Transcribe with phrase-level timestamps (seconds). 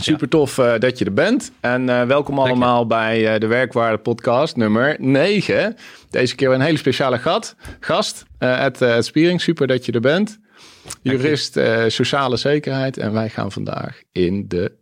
[0.00, 1.52] Super tof uh, dat je er bent.
[1.60, 5.76] En uh, welkom allemaal bij uh, de Werkwaarde Podcast nummer 9.
[6.10, 9.40] Deze keer een hele speciale gat, gast, Ed, Ed Spiering.
[9.40, 10.38] Super dat je er bent.
[11.02, 12.96] Jurist sociale zekerheid.
[12.96, 14.72] En wij gaan vandaag in de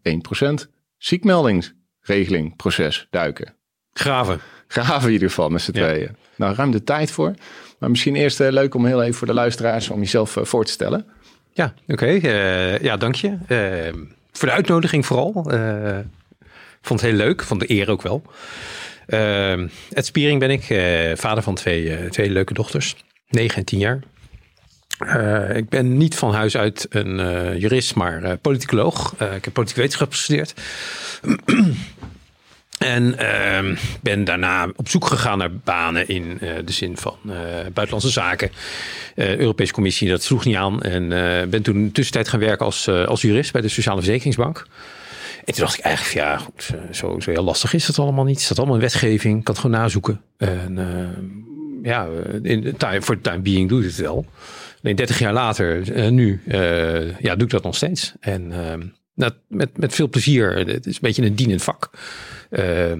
[0.66, 3.54] 1% ziekmeldingsregeling proces duiken.
[3.92, 4.40] Graven.
[4.68, 5.86] Graven in ieder geval met z'n ja.
[5.86, 6.16] tweeën.
[6.36, 7.34] Nou, ruim de tijd voor.
[7.78, 11.06] Maar misschien eerst leuk om heel even voor de luisteraars om jezelf voor te stellen.
[11.52, 12.04] Ja, oké.
[12.04, 12.82] Okay.
[12.82, 13.38] ja, dank je
[14.38, 15.44] voor de uitnodiging vooral.
[15.52, 15.98] Uh,
[16.82, 18.22] vond het heel leuk, vond de eer ook wel.
[19.06, 22.96] Uh, Spiering ben ik, uh, vader van twee, twee leuke dochters,
[23.28, 24.02] 9 en 10 jaar.
[25.56, 27.16] ik ben niet van huis uit een
[27.58, 29.12] jurist, maar politicoloog.
[29.12, 30.54] ik heb politieke wetenschap gestudeerd.
[32.78, 37.32] En uh, ben daarna op zoek gegaan naar banen in uh, de zin van uh,
[37.72, 38.50] buitenlandse zaken.
[39.14, 40.82] Uh, Europese Commissie, dat sloeg niet aan.
[40.82, 41.08] En
[41.50, 44.66] ben toen in tussentijd gaan werken als, als jurist bij de Sociale Verzekeringsbank.
[45.44, 48.34] En toen dacht ik eigenlijk, ja, goed, zo, zo heel lastig is het allemaal niet.
[48.34, 50.20] Het staat allemaal in wetgeving, kan het gewoon nazoeken.
[50.36, 50.78] En
[51.82, 52.06] ja,
[52.42, 54.26] de voor de time being doe ik het wel.
[54.82, 55.82] Alleen 30 jaar later,
[56.12, 56.42] nu,
[57.18, 58.12] ja, doe ik dat nog steeds.
[58.20, 58.82] En ehm,
[59.48, 60.56] met, met veel plezier.
[60.56, 61.90] Het is een beetje een dienend vak.
[62.50, 62.92] Uh,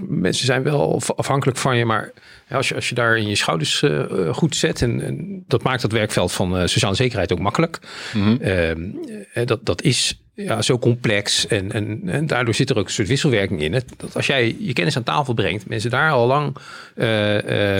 [0.00, 2.12] mensen zijn wel afhankelijk van je, maar
[2.50, 5.82] als je, als je daar in je schouders uh, goed zet, en, en, dat maakt
[5.82, 7.78] het werkveld van uh, sociale zekerheid ook makkelijk.
[8.14, 9.00] Mm -hmm.
[9.44, 13.08] dat, dat is ja, zo complex en, en, en, daardoor zit er ook een soort
[13.08, 13.72] wisselwerking in.
[13.96, 16.56] Dat als jij je kennis aan tafel brengt, mensen daar al lang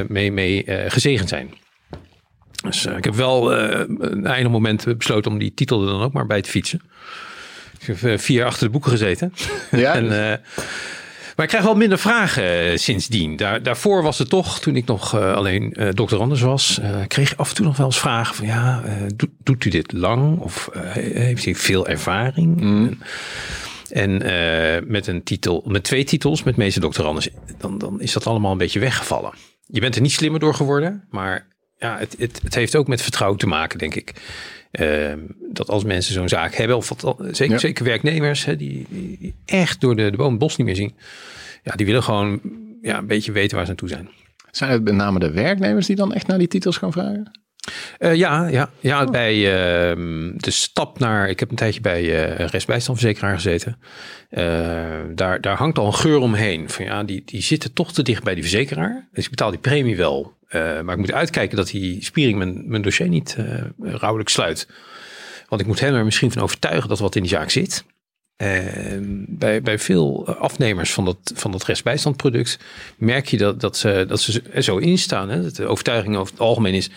[0.09, 1.55] mee, mee gezegend zijn.
[2.63, 6.27] Dus ik heb wel een einde moment besloten om die titel er dan ook maar
[6.27, 6.81] bij te fietsen.
[7.81, 9.33] Ik heb eh, vier achter de boeken gezeten.
[9.71, 10.33] Ja, en, uh,
[11.41, 13.37] maar ik krijg wel minder vragen uh, sindsdien.
[13.37, 17.33] Daar, daarvoor was het toch, toen ik nog uh, alleen uh, dokter Anders was, kreeg
[17.33, 18.83] ik af en toe nog wel eens vragen van ja,
[19.17, 20.39] do, doet u dit lang?
[20.39, 22.61] Of heeft u veel ervaring?
[22.61, 22.99] Mm.
[23.91, 24.13] En
[24.87, 27.29] met een titel, met twee titels, met meeste dokter Anders,
[27.59, 29.33] dan, dan is dat allemaal een beetje weggevallen.
[29.67, 31.47] Je bent er niet slimmer door geworden, maar
[31.81, 34.13] ja, het, het, het heeft ook met vertrouwen te maken, denk ik.
[34.73, 35.13] Uh,
[35.53, 39.81] dat als mensen zo'n zaak hebben, of wat, zeker, zeker werknemers, hè, die, die, echt
[39.81, 40.95] door de, de boom bos niet meer zien,
[41.63, 42.41] ja, die willen gewoon
[42.83, 44.09] ja, een beetje weten waar ze naartoe zijn.
[44.51, 47.31] Zijn het met name de werknemers die dan echt naar die titels gaan vragen?
[47.99, 49.11] Uh, ja, ja, ja oh.
[49.11, 51.29] bij uh, de stap naar.
[51.29, 53.79] Ik heb een tijdje bij uh, restbijstandverzekeraar gezeten.
[55.15, 56.71] daar, daar hangt al een geur omheen.
[56.71, 59.09] Van ja, die, die zitten toch te dicht bij die verzekeraar.
[59.13, 60.39] Dus ik betaal die premie wel.
[60.53, 63.37] Maar ik moet uitkijken dat die spiering mijn, mijn dossier niet
[63.79, 64.69] rouwelijk sluit.
[65.49, 67.85] Want ik moet hem er misschien van overtuigen dat wat in die zaak zit.
[68.43, 72.59] Uh, bij, bij veel afnemers van dat, van dat restbijstandproduct
[72.97, 75.29] merk je dat, dat, ze, dat ze er zo instaan.
[75.29, 75.43] Hè?
[75.43, 76.91] Dat de overtuiging over het algemeen is.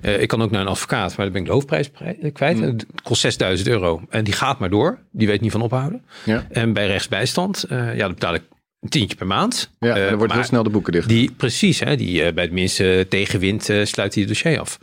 [0.00, 1.90] Ik kan ook naar een advocaat, maar dan ben ik de hoofdprijs
[2.32, 2.56] kwijt.
[2.56, 2.62] Mm.
[2.62, 4.02] Het kost 6000 euro.
[4.10, 4.98] En die gaat maar door.
[5.10, 6.04] Die weet niet van ophouden.
[6.24, 6.46] Ja.
[6.50, 8.42] En bij rechtsbijstand, ja, dan betaal ik
[8.80, 9.70] een tientje per maand.
[9.78, 11.08] Ja, dan wordt heel snel de boeken dicht.
[11.08, 14.78] Die, precies, hè, die, bij het minste tegenwind sluit hij het dossier af.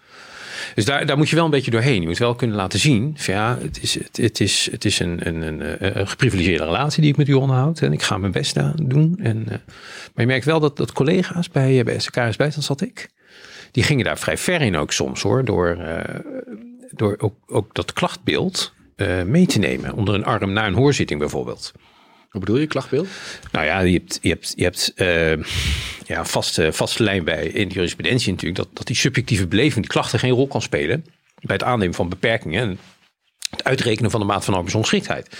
[0.75, 2.01] Dus daar, daar moet je wel een beetje doorheen.
[2.01, 3.13] Je moet wel kunnen laten zien.
[3.17, 7.01] Van ja, het is, het, het is, het is een, een, een, een, geprivilegeerde relatie
[7.01, 7.81] die ik met u onderhoud.
[7.81, 9.19] En ik ga mijn best doen.
[9.21, 13.09] En, maar je merkt wel dat, dat collega's bij, bij SKRS Bijstand zat ik.
[13.73, 15.45] Die gingen daar vrij ver in ook soms hoor.
[15.45, 15.77] Door,
[16.91, 18.73] door ook, ook dat klachtbeeld
[19.25, 19.93] mee te nemen.
[19.93, 21.73] Onder een arm naar een hoorzitting bijvoorbeeld.
[22.29, 23.07] Hoe bedoel je, klachtbeeld?
[23.51, 25.45] Nou ja, je hebt, je hebt, je hebt uh,
[26.05, 28.59] ja, vaste, vaste lijn bij in de jurisprudentie natuurlijk...
[28.59, 31.05] Dat, dat die subjectieve beleving, die klachten geen rol kan spelen...
[31.41, 32.79] bij het aannemen van beperkingen...
[33.57, 35.37] het uitrekenen van de maat van arbeidsongeschiktheid.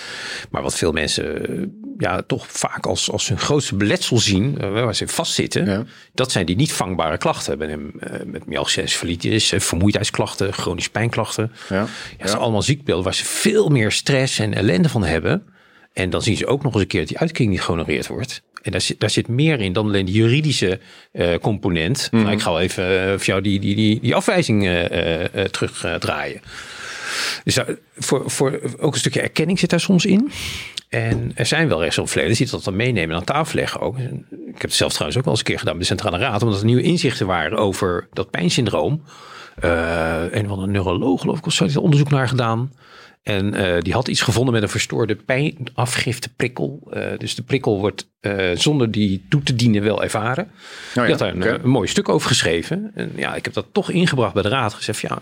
[0.49, 4.57] Maar wat veel mensen ja, toch vaak als, als hun grootste beletsel zien...
[4.61, 5.65] Uh, waar ze vastzitten...
[5.65, 5.83] Ja.
[6.13, 7.57] dat zijn die niet vangbare klachten.
[7.57, 10.53] Bij hem, uh, met myalgische encefalitis, vermoeidheidsklachten...
[10.53, 11.51] chronische pijnklachten.
[11.69, 11.75] Ja.
[11.75, 11.85] Ja,
[12.17, 15.43] dat zijn allemaal ziekbeelden waar ze veel meer stress en ellende van hebben...
[15.93, 18.41] En dan zien ze ook nog eens een keer dat die uitkering niet gehonoreerd wordt.
[18.61, 20.79] En daar zit, daar zit meer in dan alleen de juridische
[21.13, 22.07] uh, component.
[22.11, 22.21] Mm.
[22.21, 26.41] Nou, ik ga wel even uh, voor jou die, die, die, die afwijzing uh, terugdraaien.
[27.43, 27.59] Dus
[27.97, 30.31] voor, voor ook een stukje erkenning zit daar soms in.
[30.89, 33.97] En er zijn wel rechtsopverleners die dat dan meenemen en aan tafel leggen ook.
[33.97, 34.07] Ik
[34.47, 36.41] heb het zelf trouwens ook wel eens een keer gedaan bij de Centrale Raad.
[36.41, 39.03] Omdat er nieuwe inzichten waren over dat pijnsyndroom.
[40.31, 42.71] een van de neurologen geloof ik heeft onderzoek naar gedaan.
[43.23, 46.87] En uh, die had iets gevonden met een verstoorde pijnafgifteprikkel.
[46.93, 50.43] Uh, dus de prikkel wordt uh, zonder die toe te dienen wel ervaren.
[50.43, 50.51] Oh
[50.93, 51.53] ja, die had daar een, okay.
[51.53, 52.91] een, mooi stuk over geschreven.
[52.95, 54.73] En ja, ik heb dat toch ingebracht bij de raad.
[54.73, 55.21] Gezegd, ja,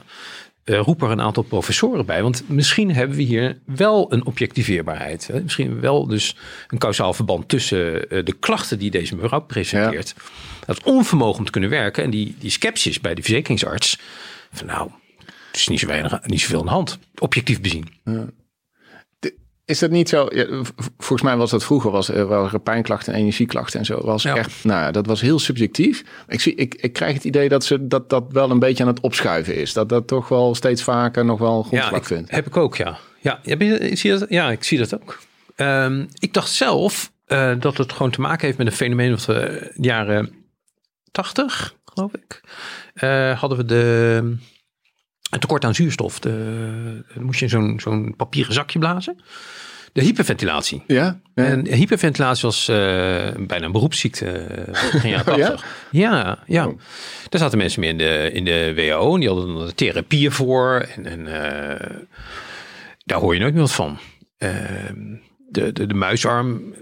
[0.66, 2.24] roep er een aantal professoren bij.
[2.24, 5.28] Want misschien hebben we hier wel een objectiveerbaarheid.
[5.28, 5.42] Hè?
[5.42, 6.36] Misschien wel dus
[6.68, 10.14] een kausaal verband tussen de klachten die deze mevrouw presenteert.
[10.18, 10.24] Ja.
[10.66, 14.00] Dat onvermogen om te kunnen werken en die, die sceptisch bij de verzekeringsarts.
[14.52, 14.92] Van nou,
[15.26, 17.88] het is niet, zo weinig, niet zoveel aan de hand, objectief bezien.
[18.06, 18.26] Ja.
[19.72, 20.28] Is dat niet zo?
[20.98, 24.02] Volgens mij was dat vroeger, was, er waren pijnklachten en energieklachten en zo.
[24.04, 24.36] Was ja.
[24.36, 26.04] echt, nou, dat was heel subjectief.
[26.28, 28.90] Ik, zie, ik, ik krijg het idee dat, ze, dat dat wel een beetje aan
[28.90, 29.74] het opschuiven is.
[29.74, 32.32] Dat dat toch wel steeds vaker nog wel grondslag ja, vindt.
[32.32, 32.98] Heb ik ook, ja.
[33.20, 35.20] Ja, ik zie dat, ja, ik zie dat ook.
[35.56, 39.24] Um, ik dacht zelf uh, dat het gewoon te maken heeft met een fenomeen we
[39.26, 40.34] de jaren
[41.12, 42.42] 80, geloof ik,
[42.96, 44.36] uh, hadden we de
[45.32, 46.20] een tekort aan zuurstof.
[46.20, 49.16] De, dan moest je zo'n zo'n papieren zakje blazen.
[49.94, 50.84] De hyperventilatie.
[50.88, 51.46] Ja, ja.
[51.46, 52.76] En hyperventilatie was uh,
[53.48, 54.46] bijna een beroepsziekte
[54.94, 55.66] begin jaren 80.
[55.92, 56.12] ja?
[56.12, 56.68] ja, ja.
[56.68, 56.80] Oh.
[57.30, 60.88] Daar zaten mensen meer in de, in de WHO en die hadden er therapieën voor.
[60.96, 62.00] En, en uh,
[63.06, 63.98] daar hoor je nooit meer wat van.
[64.38, 64.50] Uh,
[65.50, 66.74] de, de, de muisarm.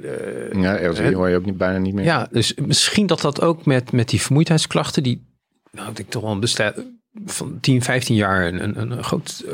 [0.51, 2.06] Ja, die hoor je ook niet, bijna niet meer.
[2.06, 5.28] Ja, dus misschien dat dat ook met, met die vermoeidheidsklachten, die
[5.72, 6.86] nou, ik toch wel een bestaat
[7.26, 9.54] van 10, 15 jaar een, een, een groot uh,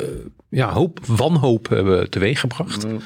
[0.49, 2.87] ja, hoop, wanhoop hebben teweeggebracht.
[2.87, 2.99] Mm.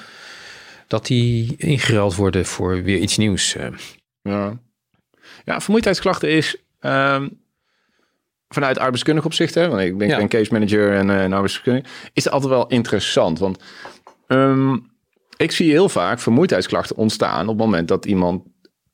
[0.87, 3.55] Dat die ingeruild worden voor weer iets nieuws.
[3.55, 3.67] Uh.
[4.21, 4.59] Ja.
[5.45, 7.41] ja, vermoeidheidsklachten is um,
[8.47, 10.17] vanuit arbeidskundig opzicht, hè, want ik ben, ja.
[10.17, 13.39] ben case manager en, uh, en arbeidskundig, is het altijd wel interessant.
[13.39, 13.63] Want
[14.27, 14.91] um,
[15.37, 18.43] ik zie heel vaak vermoeidheidsklachten ontstaan op het moment dat iemand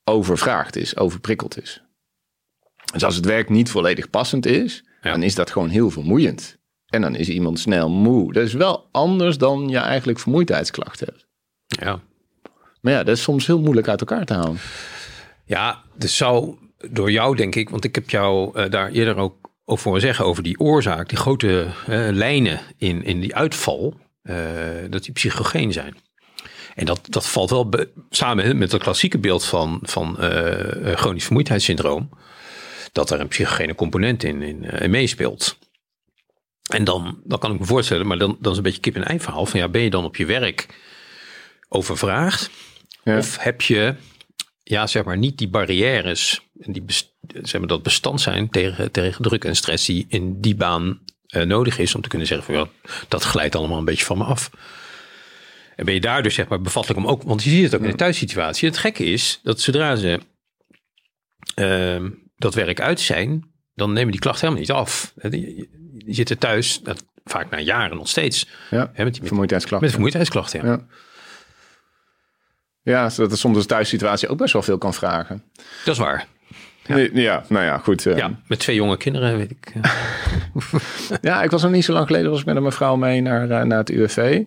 [0.04, 1.84] overvraagd is, overprikkeld is.
[2.94, 5.12] Dus als het werk niet volledig passend is, ja.
[5.12, 6.58] dan is dat gewoon heel vermoeiend.
[6.86, 8.34] En dan is iemand snel moe.
[8.34, 11.28] Dat is wel anders dan je eigenlijk vermoeidheidsklachten hebt.
[11.66, 12.00] Ja.
[12.82, 14.60] Maar ja, dat is soms heel moeilijk uit elkaar te houden.
[15.46, 16.58] Ja, dus zou
[16.92, 19.36] door jou denk ik, want ik heb jou uh, daar eerder ook
[19.66, 24.36] over voor zeggen over die oorzaak, die grote uh, lijnen in, in die uitval, uh,
[24.90, 25.96] dat die psychogeen zijn.
[26.76, 27.70] En dat, dat valt wel
[28.10, 30.18] samen met het klassieke beeld van, van
[30.96, 32.10] chronisch vermoeidheidssyndroom
[32.96, 35.58] dat er een psychogene component in, in, in eh, meespeelt.
[36.72, 39.04] En dan, dan kan ik me voorstellen, maar dan, dan is een beetje kip en
[39.04, 39.46] ei verhaal.
[39.46, 40.68] Van ja, ben je dan op je werk
[41.70, 42.50] overvraagd?
[43.04, 43.18] Ja.
[43.18, 43.96] Of heb je,
[44.64, 46.84] ja, zeg maar, niet die barrières, die
[47.42, 51.00] zeg maar, dat bestand zijn tegen, tegen druk en stress die in die baan
[51.30, 54.18] uh, nodig is om te kunnen zeggen van ja, dat glijdt allemaal een beetje van
[54.18, 54.50] me af.
[55.76, 57.82] En ben je daar dus zeg maar bevattelijk om ook, want je ziet het ook
[57.82, 58.68] in de thuissituatie.
[58.68, 60.20] Het gekke is dat zodra ze
[61.56, 65.14] uh, dat werk uit zijn, dan nemen die klachten helemaal niet af.
[65.30, 65.70] Die,
[66.06, 66.82] zitten thuis,
[67.24, 68.50] vaak na jaren nog steeds.
[68.70, 69.82] Ja, hè, met die vermoeidheidsklachten.
[69.82, 70.72] Met vermoeidheidsklachten, ja.
[70.72, 70.86] ja.
[72.82, 75.44] Ja, zodat soms de thuissituatie ook best wel veel kan vragen.
[75.86, 76.28] Dat is waar.
[76.84, 78.06] Ja, ja nou ja, goed.
[78.06, 79.74] Uh, ja, met twee jonge kinderen, weet ik.
[81.22, 83.50] ja, ik was nog niet zo lang geleden, was ik met een mevrouw mee naar,
[83.50, 84.44] uh, naar het UWV.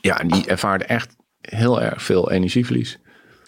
[0.00, 2.98] Ja, en die ervaarde echt heel erg veel energieverlies.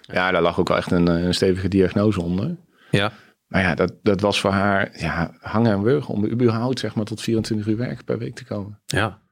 [0.01, 2.55] Ja, daar lag ook wel echt een, een stevige diagnose onder.
[2.95, 3.11] Ja.
[3.47, 7.05] Maar ja, dat, dat was voor haar ja, hangen en wurgen om überhaupt zeg maar
[7.05, 8.79] tot 24 uur werk per week te komen.
[8.85, 9.23] Ja.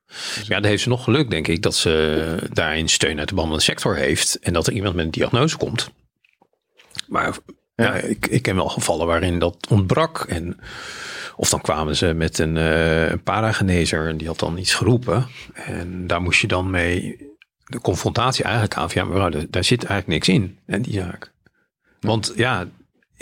[0.43, 3.71] Ja, dat heeft ze nog geluk, denk ik, dat ze daarin steun uit de behandelende
[3.71, 5.91] sector heeft en dat er iemand met een diagnose komt.
[7.07, 7.37] Maar
[7.75, 7.93] ja.
[7.93, 10.19] ik, ik ken wel gevallen waarin dat ontbrak.
[10.19, 10.59] En,
[11.35, 15.27] of dan kwamen ze met een, uh, een paragenezer en die had dan iets geroepen.
[15.53, 17.17] En daar moest je dan mee
[17.63, 18.91] de confrontatie eigenlijk aan.
[18.91, 21.31] Van, ja, maar daar zit eigenlijk niks in, en die zaak.
[21.99, 22.67] Want ja,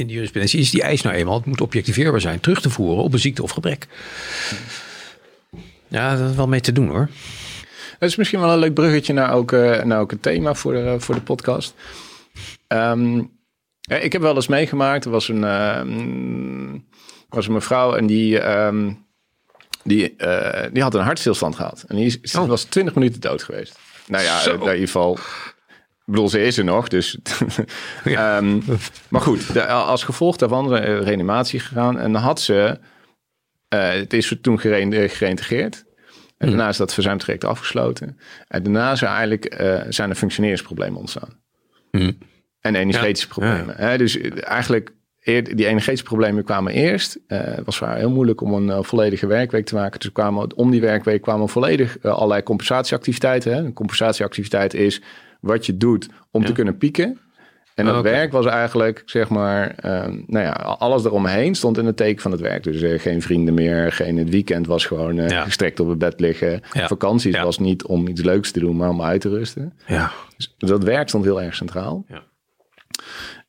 [0.01, 3.03] in de jurisprudentie is die eis nou eenmaal, het moet objectiveerbaar zijn, terug te voeren
[3.03, 3.87] op een ziekte of gebrek.
[5.87, 7.09] Ja, dat is wel mee te doen hoor.
[7.99, 10.73] Het is misschien wel een leuk bruggetje naar ook, uh, naar ook een thema voor
[10.73, 11.73] de, voor de podcast.
[12.67, 13.31] Um,
[13.87, 15.81] ik heb wel eens meegemaakt, er was een, uh,
[17.29, 19.05] was een mevrouw en die, um,
[19.83, 21.83] die, uh, die had een hartstilstand gehad.
[21.87, 22.45] En die oh.
[22.45, 23.79] was 20 minuten dood geweest.
[24.07, 25.17] Nou ja, in ieder geval
[26.11, 27.17] ik bedoel, ze is er nog, dus...
[28.05, 28.63] um,
[29.07, 31.99] maar goed, de, als gevolg daarvan is reanimatie gegaan.
[31.99, 32.79] En dan had ze...
[33.73, 35.75] Uh, het is toen gereïntegreerd.
[36.37, 36.49] En hmm.
[36.49, 38.17] daarna is dat verzuimtraject afgesloten.
[38.47, 41.39] En daarna zijn, eigenlijk, uh, zijn er functioneringsproblemen ontstaan.
[41.91, 42.17] Mm.
[42.59, 43.33] En energetische ja.
[43.33, 43.75] problemen.
[43.79, 43.97] Ja.
[43.97, 47.19] dus eigenlijk, die energetische problemen kwamen eerst.
[47.27, 49.99] Uh, het was heel moeilijk om een volledige werkweek te maken.
[49.99, 53.53] Dus kwamen, om die werkweek kwamen volledig allerlei compensatieactiviteiten.
[53.53, 53.59] Hè.
[53.59, 55.01] Een compensatieactiviteit is
[55.41, 57.19] wat je doet om te kunnen pieken.
[57.75, 58.09] En dat Oké.
[58.09, 62.31] werk was eigenlijk, zeg maar, ehm, nou ja, alles eromheen stond in het teken van
[62.31, 62.63] het werk.
[62.63, 65.43] Dus eh, geen vrienden meer, geen het weekend was gewoon eh, Ja.
[65.43, 66.61] gestrekt op het bed liggen.
[66.73, 66.87] Ja.
[66.87, 67.43] Vakanties Ja.
[67.43, 69.73] was niet om iets leuks te doen, maar om uit te rusten.
[69.87, 70.11] Ja.
[70.37, 72.05] Dus dat werk stond heel erg centraal.
[72.07, 72.23] Ja.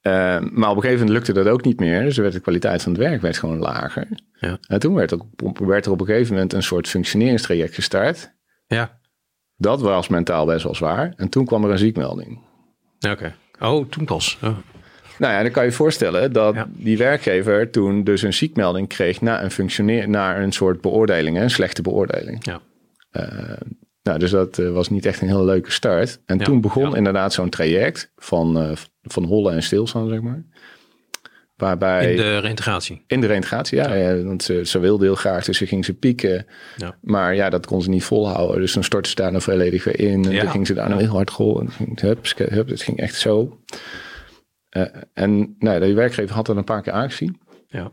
[0.00, 2.02] Ehm, maar op een gegeven moment lukte dat ook niet meer.
[2.02, 4.08] Dus werd de kwaliteit van het werk werd gewoon lager.
[4.32, 4.58] Ja.
[4.68, 5.24] En toen werd, ook,
[5.58, 8.32] werd er op een gegeven moment een soort functioneringstraject gestart.
[8.66, 9.00] Ja.
[9.62, 11.12] Dat was mentaal best wel zwaar.
[11.16, 12.38] En toen kwam er een ziekmelding.
[13.10, 13.34] Oké.
[13.60, 14.38] Oh, toen pas.
[14.42, 14.56] Oh.
[15.18, 16.66] Nou ja, dan kan je je voorstellen dat Ja.
[16.70, 21.50] die werkgever toen dus een ziekmelding kreeg na een functioneer, na een soort beoordeling, een
[21.50, 22.44] slechte beoordeling.
[22.46, 22.60] Ja.
[24.02, 26.20] Nou, dus dat eh, was niet echt een hele leuke start.
[26.26, 28.70] En Ja, toen begon inderdaad zo'n traject van, eh,
[29.02, 30.42] van hollen en stilstaan, zeg maar.
[31.62, 33.04] Waarbij In de reintegratie.
[33.06, 35.94] in de reintegratie, ja, ja, want ze, ze wilde heel graag, dus ze ging ze
[35.94, 36.46] pieken.
[36.76, 36.96] Ja.
[37.00, 38.60] Maar ja, dat kon ze niet volhouden.
[38.60, 40.24] Dus dan stortte ze daar nog volledig weer in.
[40.24, 41.68] En dan ging ze daar nog heel hard golven.
[42.00, 43.58] Hup, hup, het ging echt zo.
[44.68, 47.40] Eh, en nou, die werkgever had dat een paar keer aangezien.
[47.66, 47.92] Ja.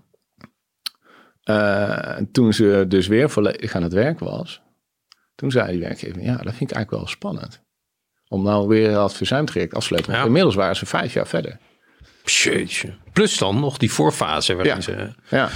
[2.16, 4.62] En toen ze dus weer volledig aan het werk was,
[5.36, 7.62] toen zei die werkgever, ja, dat vind ik eigenlijk wel spannend.
[8.28, 10.26] Om nou weer dat verzuimtraject af te sluiten.
[10.26, 11.58] Inmiddels waren ze vijf jaar verder.
[12.30, 12.94] Jeetje.
[13.14, 14.82] Plus dan nog die voorfase waarin Ja.
[14.82, 15.10] ze...
[15.30, 15.50] Ja.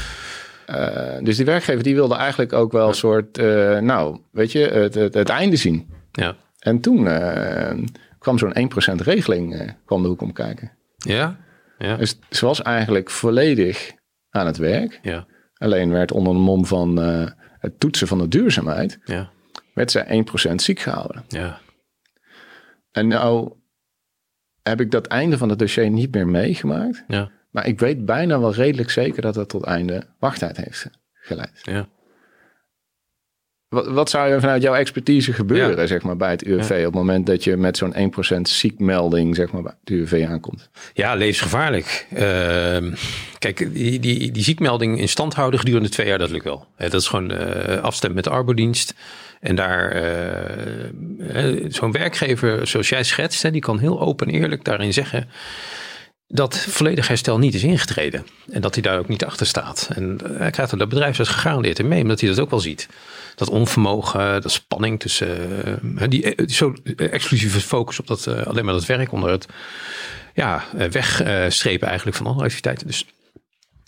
[0.65, 4.59] Eh, dus die werkgever die wilde eigenlijk ook wel een soort, eh, nou, weet je,
[4.59, 5.89] het, het, het einde zien.
[6.11, 6.35] Ja.
[6.59, 7.77] En toen eh,
[8.19, 10.71] kwam zo'n 1% regeling kwam de hoek om kijken.
[10.97, 11.37] Ja.
[11.77, 11.95] Ja.
[11.97, 13.91] Dus ze was eigenlijk volledig
[14.29, 14.99] aan het werk.
[15.01, 15.25] Ja.
[15.53, 16.97] Alleen werd onder de mom van
[17.59, 19.29] het toetsen van de duurzaamheid, Ja.
[19.73, 20.05] werd ze
[20.51, 21.23] 1% ziek gehouden.
[21.27, 21.59] Ja.
[22.91, 23.51] En nou
[24.63, 27.03] heb ik dat einde van het dossier niet meer meegemaakt.
[27.07, 27.29] Ja.
[27.51, 31.59] Maar ik weet bijna wel redelijk zeker dat dat tot einde wachttijd heeft geleid.
[31.61, 31.87] Ja.
[33.67, 35.85] Wat, wat zou er vanuit jouw expertise gebeuren, Ja.
[35.85, 37.93] zeg maar, bij het UWV op het moment dat je met zo'n
[38.37, 40.69] 1% ziekmelding, zeg maar, bij het UWV aankomt?
[40.93, 42.07] Ja, levensgevaarlijk.
[42.13, 42.93] Ehm,
[43.39, 46.65] kijk, die, die, die ziekmelding in stand houden gedurende twee jaar, dat lukt wel.
[46.77, 48.93] Dat is gewoon eh, afstemmen met de arbodienst.
[49.43, 54.63] En daar, eh, eh, zo'n werkgever zoals jij schetst, die kan heel open en eerlijk
[54.63, 55.29] daarin zeggen
[56.27, 58.25] dat volledig herstel niet is ingetreden.
[58.51, 59.89] En dat hij daar ook niet achter staat.
[59.95, 62.59] En eh, hij krijgt er dat bedrijfsarts gegarandeerd in mee, omdat hij dat ook wel
[62.59, 62.87] ziet.
[63.35, 65.37] Dat onvermogen, dat spanning tussen
[66.09, 69.45] die, zo exclusieve focus op dat, alleen maar dat werk onder het
[70.33, 72.87] ja, wegstrepen eigenlijk van andere activiteiten.
[72.87, 73.05] Dus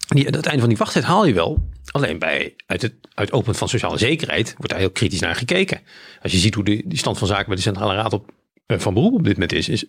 [0.07, 1.63] die, het einde van die wachttijd haal je wel.
[1.95, 5.81] Alleen bij uit het uit openen van sociale zekerheid wordt daar heel kritisch naar gekeken.
[6.21, 8.31] Als je ziet hoe de, die stand van zaken bij de Centrale Raad op,
[8.65, 9.69] eh, van Beroep op dit moment is.
[9.69, 9.85] is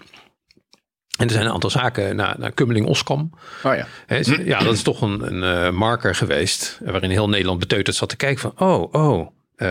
[1.16, 3.30] en er zijn een aantal zaken naar, naar Kummeling-Oskam.
[3.62, 3.86] Oh ja.
[4.44, 6.80] Ja, dat is toch een, een eh, marker geweest.
[6.84, 8.68] Waarin heel Nederland beteuterd zat te kijken van...
[8.68, 9.28] Oh, oh.
[9.56, 9.68] Eh,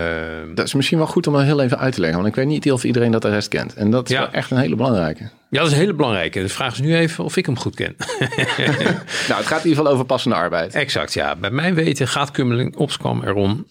[0.55, 2.47] Dat is misschien wel goed om dat heel even uit te leggen, want ik weet
[2.47, 3.73] niet of iedereen dat de rest kent.
[3.73, 4.19] En dat is Ja.
[4.21, 5.23] wel echt een hele belangrijke.
[5.23, 6.39] ja, dat is een hele belangrijke.
[6.41, 7.95] De vraag is nu even of ik hem goed ken.
[9.27, 10.73] Nou, het gaat in ieder geval over passende arbeid.
[10.75, 11.35] Exact, ja.
[11.35, 13.67] Bij mijn weten gaat Kummeling Oskam erom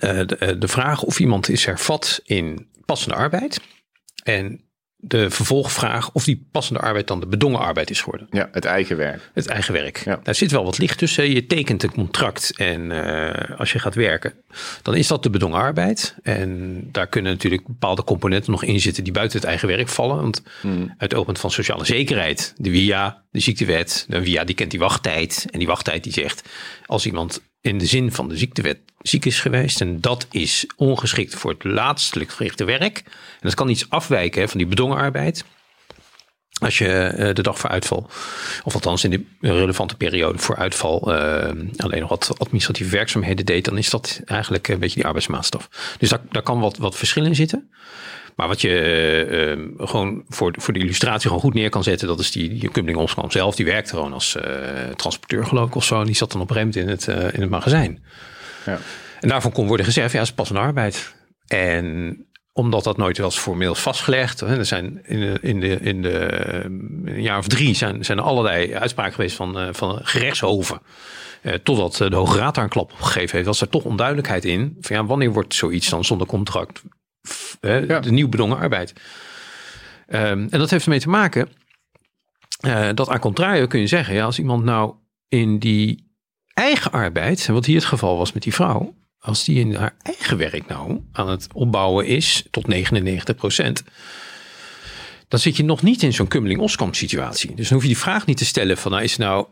[0.00, 3.60] eh, de, eh, de vraag of iemand is hervat in passende arbeid.
[4.22, 4.60] En
[5.00, 8.26] de vervolgvraag of die passende arbeid dan de bedongen arbeid is geworden.
[8.30, 9.30] Ja, het eigen werk.
[9.34, 10.02] Het eigen werk.
[10.04, 10.20] Ja.
[10.22, 11.30] Daar zit wel wat licht tussen.
[11.30, 14.34] Je tekent een contract en eh, als je gaat werken,
[14.82, 16.16] dan is dat de bedongen arbeid.
[16.22, 20.16] En daar kunnen natuurlijk bepaalde componenten nog in zitten die buiten het eigen werk vallen.
[20.16, 24.70] Want uit het oogpunt van sociale zekerheid, de WIA, de ziektewet, de WIA die kent
[24.70, 25.46] die wachttijd.
[25.50, 26.48] En die wachttijd die zegt,
[26.86, 31.34] als iemand in de zin van de ziektewet ziek is geweest en dat is ongeschikt
[31.34, 33.02] voor het laatstelijk verrichte werk.
[33.06, 35.44] En dat kan iets afwijken hè, van die bedongen arbeid.
[36.60, 38.10] Als je eh, de dag voor uitval,
[38.64, 43.64] of althans in de relevante periode voor uitval, eh, alleen nog wat administratieve werkzaamheden deed,
[43.64, 45.68] dan is dat eigenlijk een beetje die arbeidsmaatstaf.
[45.98, 47.70] Dus daar, daar kan wat, wat verschil in zitten.
[48.38, 52.08] Maar wat je eh, eh, gewoon voor, voor de illustratie gewoon goed neer kan zetten,
[52.08, 53.54] dat is die, die Kummeling Omskam zelf.
[53.54, 54.52] Die werkte gewoon als eh,
[54.96, 56.00] transporteur geloof ik of zo.
[56.00, 58.04] En die zat dan op moment in het, eh, in het magazijn.
[58.66, 58.78] Ja.
[59.20, 61.14] En daarvan kon worden gezegd, ja, het is pas een arbeid.
[61.46, 62.16] En
[62.52, 64.40] omdat dat nooit was formeel vastgelegd.
[64.40, 66.44] Hè, er zijn in de, in de, in de
[67.04, 70.80] een jaar of drie zijn, zijn er allerlei uitspraken geweest van, van gerechtshoven.
[71.42, 73.46] Eh, totdat de Hoge Raad daar een klap op gegeven heeft.
[73.46, 74.76] Was er toch onduidelijkheid in.
[74.80, 76.82] Van ja, wanneer wordt zoiets dan zonder contract
[77.60, 78.00] Ja.
[78.00, 78.92] de nieuw bedongen arbeid?
[80.06, 81.48] Ehm, en dat heeft ermee te maken
[82.60, 84.94] eh, dat aan contrario kun je zeggen, ja, als iemand nou
[85.28, 86.12] in die
[86.54, 90.36] eigen arbeid, wat hier het geval was met die vrouw, als die in haar eigen
[90.38, 93.82] werk nou aan het opbouwen is tot 99%
[95.28, 97.54] dan zit je nog niet in zo'n Kummeling-Oskam situatie.
[97.54, 99.46] Dus dan hoef je die vraag niet te stellen van, nou is nou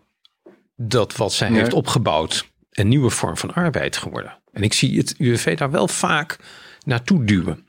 [0.76, 1.58] dat wat zij Nee.
[1.58, 4.38] heeft opgebouwd een nieuwe vorm van arbeid geworden?
[4.52, 6.36] En ik zie het UWV daar wel vaak
[6.86, 7.66] naartoe duwen.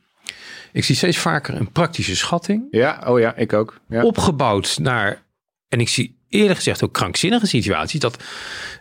[0.71, 2.67] Ik zie steeds vaker een praktische schatting.
[2.71, 3.79] Ja, oh ja, ik ook.
[3.89, 4.03] Ja.
[4.03, 5.23] Opgebouwd naar,
[5.67, 7.99] en ik zie eerlijk gezegd ook krankzinnige situaties.
[7.99, 8.23] Dat,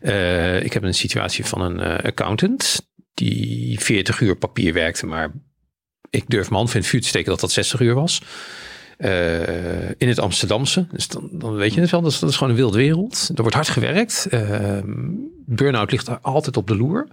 [0.03, 5.33] uh, ik heb een situatie van een uh, accountant die 40 uur papier werkte, maar
[6.11, 8.23] ik durf mijn hand in het vuur te steken dat dat 60 uur was.
[8.99, 10.87] Uh, in het Amsterdamse.
[10.91, 13.31] Dus dan, dan weet je het wel, dat is, dat is gewoon een wilde wereld.
[13.35, 14.27] Er wordt hard gewerkt.
[14.31, 14.79] Uh,
[15.47, 17.07] Burn-out ligt daar altijd op de loer.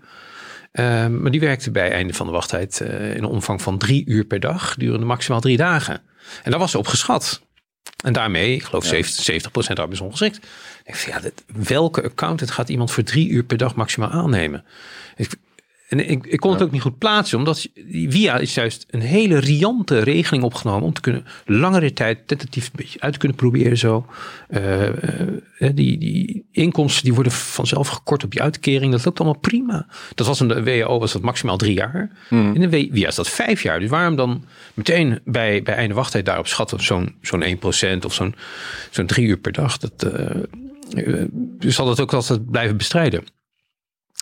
[0.74, 4.25] Uh, maar die werkte bij einde van de wachttijd in een omvang van drie uur
[4.25, 6.01] per dag, durende maximaal drie dagen.
[6.44, 7.42] En daar was ze op geschat.
[8.03, 9.03] En daarmee, ik geloof ja.
[9.03, 9.03] 70%,
[9.72, 10.36] 70% arbeidsongeschikt.
[10.84, 14.65] Ik vind, ja, dit, welke accountant gaat iemand voor drie uur per dag maximaal aannemen?
[15.15, 15.30] Ik,
[16.00, 19.38] en ik, ik kon het ook niet goed plaatsen, omdat via is juist een hele
[19.38, 23.78] riante regeling opgenomen om te kunnen langere tijd tentatief een beetje uit te kunnen proberen
[23.78, 24.06] zo.
[24.50, 28.92] Uh, uh, die, die inkomsten die worden vanzelf gekort op je uitkering.
[28.92, 29.88] Dat loopt allemaal prima.
[30.16, 32.10] Dat was in de WO was dat maximaal drie jaar.
[32.30, 32.54] Mm.
[32.54, 33.80] In de WIA is dat vijf jaar.
[33.80, 37.44] Dus waarom dan meteen bij, bij einde wachttijd daarop schatten zo'n zo'n
[38.00, 38.36] 1% of zo'n
[38.90, 39.78] zo'n drie uur per dag?
[39.78, 43.24] Dat, uh, dus zal dat ook altijd blijven bestrijden.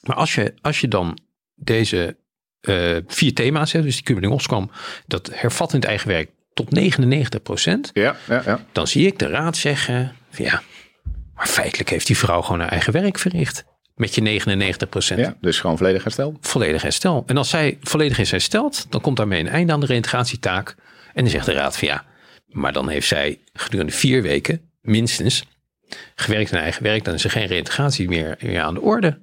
[0.06, 1.18] Maar als je, als je dan
[1.64, 2.16] deze
[2.62, 4.72] uh, vier thema's, hè, dus die Kubernetes kwam,
[5.08, 7.90] dat hervattend eigen werk tot 99 procent.
[7.94, 8.66] Ja, ja, ja.
[8.72, 10.62] Dan zie ik de raad zeggen, ja,
[11.36, 13.64] maar feitelijk heeft die vrouw gewoon haar eigen werk verricht.
[13.96, 15.20] Met je 99 procent.
[15.20, 16.38] Ja, dus gewoon volledig herstel.
[16.42, 17.24] Volledig herstel.
[17.26, 20.76] En als zij volledig is hersteld, dan komt daarmee een einde aan de reintegratietaak.
[21.14, 22.06] En dan zegt de raad van ja,
[22.48, 25.44] maar dan heeft zij gedurende vier weken minstens
[26.16, 27.04] gewerkt aan eigen werk.
[27.04, 29.20] Dan is er geen reintegratie meer, meer aan de orde.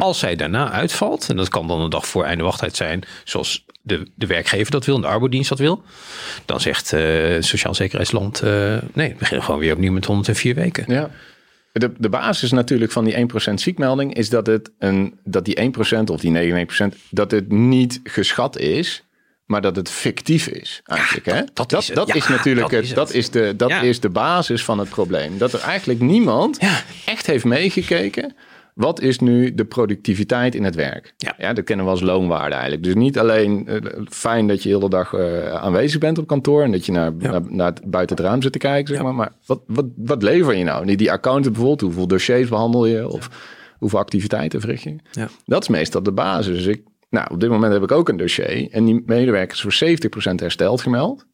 [0.00, 3.64] Als zij daarna uitvalt, en dat kan dan een dag voor einde wachttijd zijn, zoals
[3.82, 5.82] de, de werkgever dat wil, de arbodienst dat wil,
[6.44, 7.00] dan zegt uh,
[7.40, 10.84] Sociaal Zekerheidsland, uh, nee, we beginnen gewoon weer opnieuw met 104 weken.
[10.88, 11.10] Ja.
[11.72, 16.04] De, de basis natuurlijk van die 1% ziekmelding is dat, het een, dat die 1%
[16.04, 19.02] of die 99%, dat het niet geschat is,
[19.46, 21.26] maar dat het fictief is eigenlijk.
[21.26, 21.42] Ja, hè?
[21.52, 24.00] Dat, dat, is, dat ja, is natuurlijk dat het, is dat, is de, dat is
[24.00, 25.38] de basis van het probleem.
[25.38, 26.58] Dat er eigenlijk niemand
[27.04, 28.36] echt heeft meegekeken
[28.74, 31.14] wat is nu de productiviteit in het werk?
[31.16, 31.34] Ja.
[31.38, 32.82] ja dat kennen we als loonwaarde eigenlijk.
[32.82, 33.76] Dus niet alleen uh,
[34.08, 37.12] fijn dat je de hele dag uh, aanwezig bent op kantoor en dat je naar,
[37.18, 37.30] ja.
[37.30, 39.02] naar, naar het, buiten het raam zit te kijken, zeg ja.
[39.02, 39.14] maar.
[39.14, 40.86] Maar wat, wat, wat lever je nou?
[40.86, 43.30] Die, die accountant bijvoorbeeld, hoeveel dossiers behandel je of
[43.78, 44.96] hoeveel activiteiten verricht je?
[45.44, 46.56] Dat is meestal de basis.
[46.56, 49.98] Dus ik, nou, op dit moment heb ik ook een dossier en die medewerkers voor
[50.30, 51.26] 70% hersteld gemeld.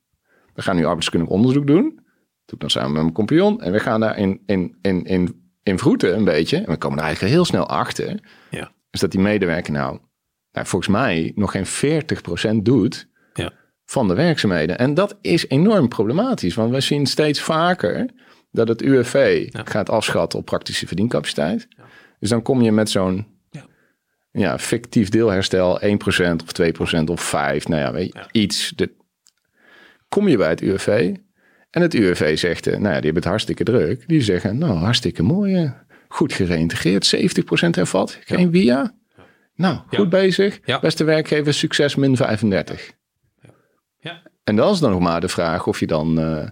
[0.55, 1.85] We gaan nu arbeidskundig onderzoek doen.
[1.85, 2.05] Dat
[2.45, 3.61] doe ik dan samen met mijn compagnon.
[3.61, 6.57] En we gaan daar in, in, in, in in vroeten een beetje.
[6.57, 8.21] En we komen er eigenlijk heel snel achter.
[8.51, 8.73] Ja.
[8.91, 9.99] Is dat die medewerker nou,
[10.53, 11.67] nou volgens mij nog geen
[12.57, 13.53] 40% doet ja.
[13.85, 14.79] van de werkzaamheden.
[14.79, 16.55] En dat is enorm problematisch.
[16.55, 18.11] Want we zien steeds vaker
[18.51, 19.63] dat het UWV ja.
[19.65, 21.67] gaat afschatten op praktische verdiencapaciteit.
[21.69, 21.85] Ja.
[22.19, 23.65] Dus dan kom je met zo'n ja.
[24.31, 24.59] ja.
[24.59, 27.69] fictief deelherstel 1% of 2% of 5.
[27.69, 28.73] Nou ja, weet je, iets.
[28.77, 28.97] De,
[30.09, 31.15] kom je bij het UWV
[31.71, 34.09] en het UWV zegt, nou ja, die hebben het hartstikke druk.
[34.09, 35.73] Die zeggen, nou, hartstikke mooi.
[36.09, 37.21] Goed gereïntegreerd, 70%
[37.71, 38.19] hervat.
[38.25, 38.51] Geen ja.
[38.51, 38.95] via.
[39.55, 40.07] Nou, goed ja.
[40.07, 40.61] bezig.
[40.65, 40.81] Ja.
[40.81, 42.93] Beste werkgever, succes min 35.
[44.01, 44.23] Ja.
[44.45, 46.49] En dan is dan nog maar de vraag of je dan uh,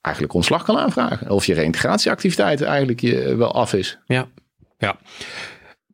[0.00, 1.30] eigenlijk ontslag kan aanvragen.
[1.30, 3.98] Of je reïntegratieactiviteit eigenlijk je, wel af is.
[4.06, 4.28] Ja,
[4.78, 4.98] ja.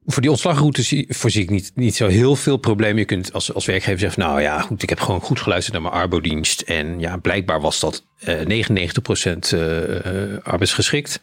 [0.06, 2.98] Voor die ontslagroute voorzie ik niet, niet zo heel veel problemen.
[2.98, 5.90] Je kunt als, als werkgever zeggen, nou ja, goed, ik heb gewoon goed geluisterd naar
[5.90, 6.60] mijn arbodienst.
[6.60, 11.20] En ja, blijkbaar was dat uh, 99% uh, arbeidsgeschikt.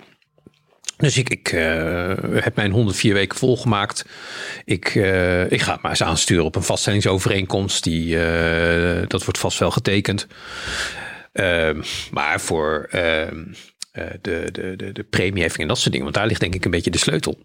[0.97, 4.05] Dus ik, ik uh, heb mijn 104 weken volgemaakt.
[4.65, 7.83] Ik, uh, ik ga het maar eens aansturen op een vaststellingsovereenkomst.
[7.83, 10.27] Die, uh, dat wordt vast wel getekend.
[11.33, 13.43] Ehm, maar voor ehm,
[14.21, 16.03] de, de, de, de premieheffing en dat soort dingen.
[16.03, 17.37] Want daar ligt denk ik een beetje de sleutel.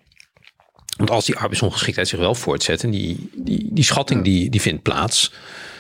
[0.97, 4.83] Want als die arbeidsongeschiktheid zich wel voortzet en die, die, die schatting die, die vindt
[4.83, 5.33] plaats,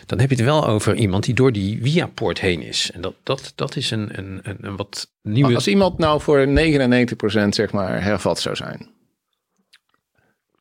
[0.06, 2.90] dan heb je het wel over iemand die door die via-poort heen is.
[2.94, 5.54] En dat, dat, dat is een, een, een, wat nieuwe...
[5.54, 8.94] Als iemand nou voor 99% zeg maar hervat zou zijn.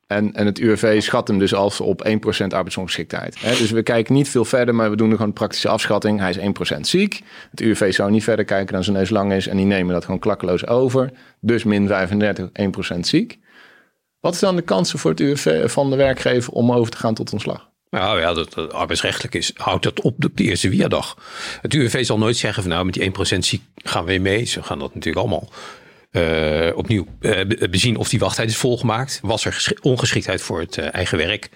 [0.07, 2.11] En, en het UWV schat hem dus als op 1%
[2.47, 3.39] arbeidsongeschiktheid.
[3.39, 6.19] He, dus we kijken niet veel verder, maar we doen er gewoon een praktische afschatting.
[6.19, 7.21] Hij is 1% ziek.
[7.51, 9.47] Het UWV zou niet verder kijken dan zijn neus lang is.
[9.47, 11.11] En die nemen dat gewoon klakkeloos over.
[11.39, 12.49] Dus min 35,
[12.95, 13.39] 1% ziek.
[14.25, 17.13] Wat is dan de kansen voor het UWV van de werkgever om over te gaan
[17.13, 17.69] tot ontslag?
[17.89, 21.17] Nou ja, dat, arbeidsrechtelijk is, houdt dat op de eerste via-dag.
[21.61, 24.45] Het UWV zal nooit zeggen van nou met die 1% ziek gaan we weer mee.
[24.45, 25.49] Ze gaan dat natuurlijk allemaal
[26.11, 29.19] uh, opnieuw uh, bezien of die wachttijd is volgemaakt.
[29.21, 31.49] Was er ongeschiktheid voor het uh, eigen werk?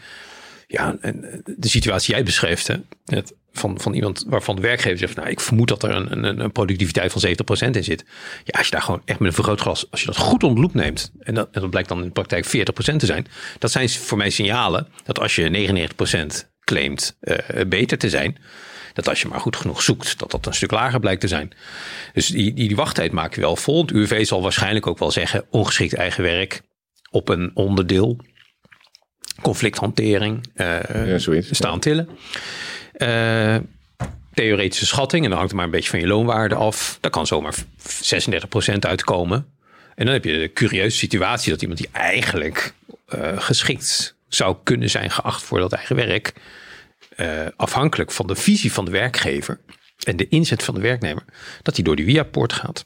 [0.72, 2.68] Ja, en de situatie jij beschreef,
[3.06, 6.40] hè, van, van iemand waarvan de werkgever zegt, nou, ik vermoed dat er een, een,
[6.40, 7.22] een productiviteit van
[7.68, 8.06] 70% in zit.
[8.44, 10.74] Ja, als je daar gewoon echt met een vergrootglas, als je dat goed onder loep
[10.74, 12.50] neemt, en dat, dat blijkt dan in de praktijk 40%
[12.96, 13.28] te zijn,
[13.60, 15.90] dat zijn voor mij signalen dat als je
[16.44, 17.36] 99% claimt uh,
[17.68, 18.38] beter te zijn,
[18.94, 21.52] dat als je maar goed genoeg zoekt, dat dat een stuk lager blijkt te zijn.
[22.14, 23.82] Dus die, die, die wachttijd maak je wel vol.
[23.82, 26.62] Het UWV zal waarschijnlijk ook wel zeggen, ongeschikt eigen werk
[27.12, 28.18] op een onderdeel.
[29.41, 32.10] Conflicthantering, uh, ja, staan tillen.
[32.97, 33.56] Uh,
[34.34, 36.97] theoretische schatting, en dan hangt het maar een beetje van je loonwaarde af.
[37.02, 39.45] Daar kan zomaar 36% uitkomen.
[39.95, 42.73] En dan heb je de curieuze situatie dat iemand die eigenlijk
[43.15, 46.34] uh, geschikt zou kunnen zijn geacht voor dat eigen werk,
[47.56, 49.60] afhankelijk van de visie van de werkgever
[50.04, 51.23] en de inzet van de werknemer,
[51.62, 52.84] dat hij door die via-poort gaat.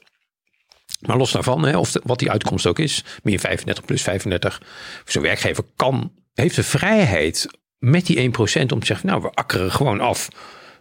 [1.00, 4.62] Maar los daarvan, hè, of wat die uitkomst ook is, meer 35 plus 35,
[5.04, 7.46] zo'n werkgever kan, heeft de vrijheid
[7.78, 8.32] met die 1%
[8.72, 10.28] om te zeggen, nou we akkeren gewoon af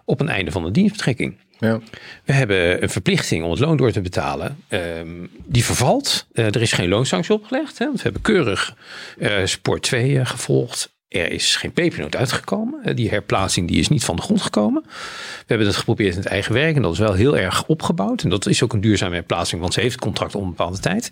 [0.06, 1.38] op een einde van de dienstbetrekking.
[1.60, 1.80] Ja.
[2.24, 4.58] We hebben een verplichting om het loon door te betalen.
[4.70, 6.28] Um, die vervalt.
[6.34, 7.78] Uh, er is geen loonsanctie opgelegd.
[7.78, 8.76] Hè, want we hebben keurig
[9.18, 10.94] uh, Sport 2 uh, gevolgd.
[11.08, 12.96] Er is geen pepernoot uitgekomen.
[12.96, 14.84] die herplaatsing die is niet van de grond gekomen.
[14.86, 16.76] We hebben het geprobeerd in het eigen werk.
[16.76, 18.24] En dat is wel heel erg opgebouwd.
[18.24, 19.62] En dat is ook een duurzame herplaatsing.
[19.62, 21.12] Want ze heeft het contract om een bepaalde tijd.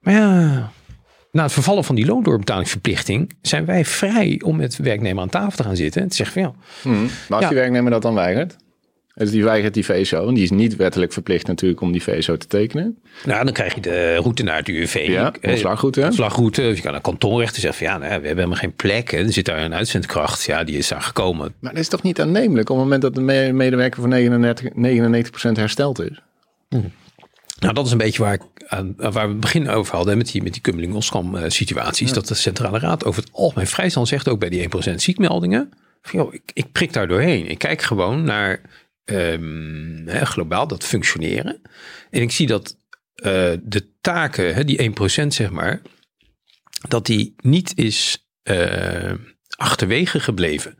[0.00, 0.72] Maar ja,
[1.32, 5.62] na het vervallen van die loondoorbetalingsverplichting zijn wij vrij om met werknemer aan tafel te
[5.62, 6.54] gaan zitten en te zeggen van ja.
[6.82, 7.02] Hmm.
[7.02, 8.56] Maar als ja, die werknemer dat dan weigert?
[9.14, 10.28] Dus die weigert die VSO.
[10.28, 12.98] En die is niet wettelijk verplicht natuurlijk om die VSO te tekenen.
[13.24, 15.06] Nou, dan krijg je de route naar het UWV.
[15.08, 16.04] Ja, ontslagroute.
[16.04, 16.62] Ontslagroute.
[16.62, 19.12] Je kan een kantonrechter zeggen van ja, nou, we hebben helemaal geen plek.
[19.12, 20.44] Er zit daar een uitzendkracht.
[20.44, 21.54] Ja, die is daar gekomen.
[21.58, 24.68] Maar dat is toch niet aannemelijk op het moment dat de medewerker voor 99,
[25.50, 26.22] 99% hersteld is?
[26.68, 26.92] Hmm.
[27.62, 28.42] Nou, dat is een beetje waar, ik,
[28.96, 32.12] waar we het begin over hadden met die, met die kummeling oskam uh, situaties.
[32.12, 35.72] Dat de Centrale Raad over het algemeen vrijstand zegt, ook bij die 1% ziekmeldingen.
[36.02, 37.46] Van, joh, ik, ik prik daar doorheen.
[37.46, 38.60] Ik kijk gewoon naar
[39.04, 41.60] um, hè, globaal dat functioneren.
[42.10, 42.76] En ik zie dat
[43.16, 45.82] uh, de taken, hè, die 1% zeg maar,
[46.88, 49.12] dat die niet is uh,
[49.56, 50.78] achterwege gebleven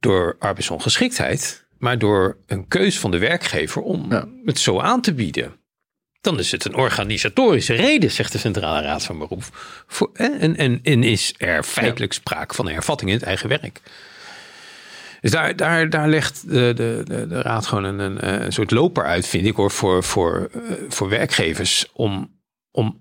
[0.00, 4.28] door arbeidsongeschiktheid, maar door een keus van de werkgever om ja.
[4.44, 5.64] het zo aan te bieden.
[6.26, 9.42] Dan is het een organisatorische reden, zegt de Centrale Raad van Beroep.
[9.86, 13.80] Voor, en, en, en is er feitelijk sprake van hervatting in het eigen werk.
[15.20, 19.04] Dus daar, daar, daar legt de, de, de, raad gewoon een, een, een, soort loper
[19.04, 21.86] uit, vind ik hoor, voor, voor, eh, voor werkgevers.
[21.92, 23.00] Om, om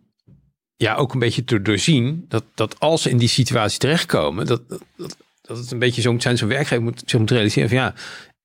[0.75, 4.61] ja, ook een beetje te doorzien dat, dat als ze in die situatie terechtkomen, dat,
[4.69, 6.37] dat, dat het een beetje zo moet zijn.
[6.37, 7.93] Zo'n werkgever moet zich moet realiseren van ja,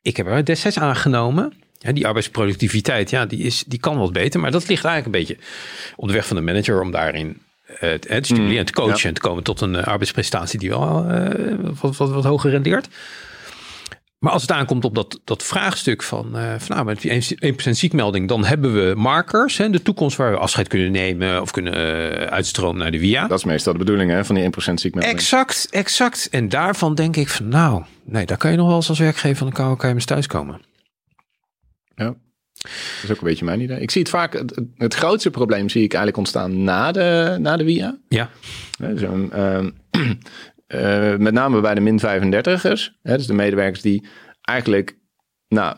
[0.03, 1.53] ik heb er destijds aangenomen.
[1.83, 4.41] Ja, die arbeidsproductiviteit, ja, die, is, die kan wat beter.
[4.41, 5.45] Maar dat ligt eigenlijk een beetje
[5.97, 7.39] op de weg van de manager om daarin
[7.71, 9.09] uh, te stimuleren en te coachen.
[9.09, 12.89] En te komen tot een uh, arbeidsprestatie die wel uh, wat, wat, wat hoger rendeert.
[14.19, 18.29] Maar als het aankomt op dat, dat vraagstuk van, van nou, met die 1%, ziekmelding,
[18.29, 21.75] dan hebben we markers in de toekomst waar we afscheid kunnen nemen of kunnen
[22.31, 23.27] uitstromen naar de via.
[23.27, 25.15] Dat is meestal de bedoeling hè, van die 1% ziekmelding.
[25.15, 26.29] Exact, exact.
[26.31, 29.37] En daarvan denk ik van nou, nee, daar kan je nog wel eens als werkgever
[29.37, 30.61] van de kan, kan je eens thuiskomen.
[32.05, 32.15] Ja.
[32.63, 33.81] Dat is ook een beetje mijn idee.
[33.81, 37.57] Ik zie het vaak, het, het grootste probleem zie ik eigenlijk ontstaan na de, na
[37.57, 37.99] de via.
[38.09, 38.31] Ja.
[38.95, 39.75] Zo'n um,
[40.75, 43.01] Uh, met name bij de min 35ers.
[43.03, 44.07] Hè, dus de medewerkers die
[44.41, 44.97] eigenlijk,
[45.49, 45.77] nou,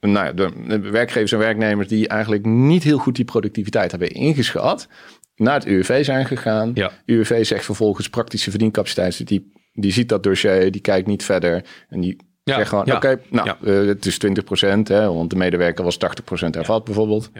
[0.00, 4.88] nou, de werkgevers en werknemers die eigenlijk niet heel goed die productiviteit hebben ingeschat,
[5.36, 6.70] naar het UWV zijn gegaan.
[6.74, 6.92] Ja.
[7.06, 9.18] UWV zegt vervolgens praktische verdiencapaciteit.
[9.18, 11.64] Dus die, die ziet dat dossier, die kijkt niet verder.
[11.88, 12.16] En die
[12.48, 12.56] ja.
[12.56, 16.54] zegt gewoon, oké, nou, uh, het is 20 procent, want de medewerker was 80 procent
[16.54, 17.30] hervat bijvoorbeeld.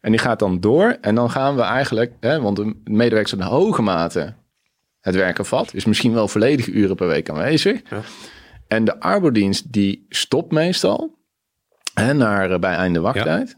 [0.00, 3.40] En die gaat dan door en dan gaan we eigenlijk, hè, want de medewerkers in
[3.40, 4.34] hoge mate
[5.00, 5.74] het werken vat.
[5.74, 7.80] Is misschien wel volledige uren per week aanwezig.
[7.90, 8.00] Ja.
[8.68, 11.18] En de arbodienst die stopt meestal
[11.94, 13.56] hè, naar, uh, bij einde wachttijd.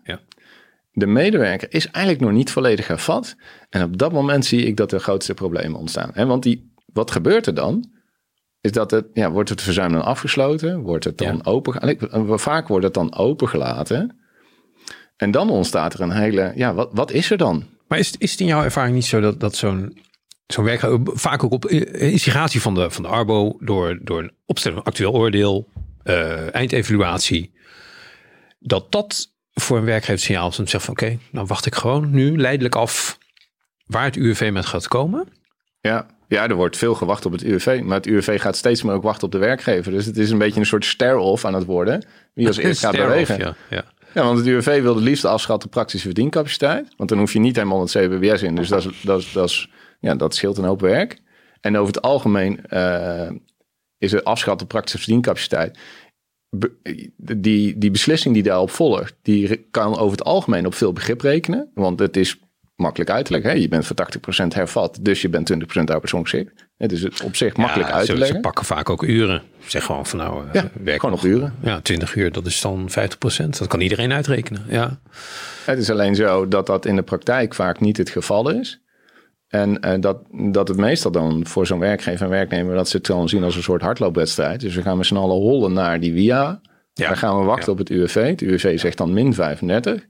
[0.92, 3.36] De medewerker is eigenlijk nog niet volledig hervat.
[3.68, 6.10] En op dat moment zie ik dat de grootste problemen ontstaan.
[6.14, 7.90] Hè, want die, wat gebeurt er dan?
[8.60, 10.80] Is dat het, ja, wordt het verzuim dan afgesloten?
[10.80, 12.38] Wordt het dan open?
[12.38, 14.18] Vaak wordt het dan opengelaten.
[15.16, 17.64] En dan ontstaat er een hele, ja, wat, wat is er dan?
[17.88, 19.98] Maar is, is het in jouw ervaring niet zo dat, dat zo'n
[20.46, 24.80] zo'n werk vaak ook op instigatie van de, van de Arbo door, door een opstelling
[24.82, 25.68] van actueel oordeel,
[26.04, 27.52] uh, eindevaluatie,
[28.58, 31.66] dat dat voor een werkgever signaal is om te zeggen van oké, okay, dan wacht
[31.66, 33.18] ik gewoon nu leidelijk af
[33.86, 35.28] waar het UWV met gaat komen.
[35.80, 38.94] Ja, ja, er wordt veel gewacht op het UWV, maar het UWV gaat steeds meer
[38.94, 39.92] ook wachten op de werkgever.
[39.92, 42.96] Dus het is een beetje een soort stare-off aan het worden, wie als eerst gaat
[42.96, 43.38] bewegen.
[43.38, 43.84] Ja, ja.
[44.14, 46.88] Ja, want het UWV wil het liefst afschatten praktische verdiencapaciteit.
[46.96, 48.54] Want dan hoef je niet helemaal het CBBS in.
[48.54, 51.18] Dus dat is, dat is, dat is ja, dat scheelt een hoop werk.
[51.60, 53.30] En over het algemeen uh,
[53.98, 55.78] is het afschatten praktische verdiencapaciteit.
[57.16, 61.70] die, die beslissing die daarop volgt, die kan over het algemeen op veel begrip rekenen.
[61.74, 62.38] Want het is
[62.80, 63.60] makkelijk uit te leggen.
[63.60, 63.96] Je bent voor
[64.44, 66.68] 80% hervat, dus je bent 20% arbeidsongeschikt.
[66.76, 68.36] Het is het op zich makkelijk uit te leggen.
[68.36, 69.42] Ze pakken vaak ook uren.
[69.66, 71.54] Zeg gewoon van nou, ja, werk gewoon nog uren.
[71.62, 72.92] Ja, 20 uur, dat is dan 50%.
[73.58, 74.62] Dat kan iedereen uitrekenen.
[74.68, 75.00] Ja.
[75.64, 78.80] Het is alleen zo dat dat in de praktijk vaak niet het geval is.
[79.48, 82.74] En uh, dat, dat het meestal dan voor zo'n werkgever en werknemer...
[82.74, 84.60] dat ze het gewoon zien als een soort hardloopwedstrijd.
[84.60, 86.60] Dus we gaan met z'n allen hollen naar die via.
[86.92, 87.08] Ja.
[87.08, 88.28] Dan gaan we wachten op het UWV.
[88.28, 90.06] Het UWV zegt dan min 35.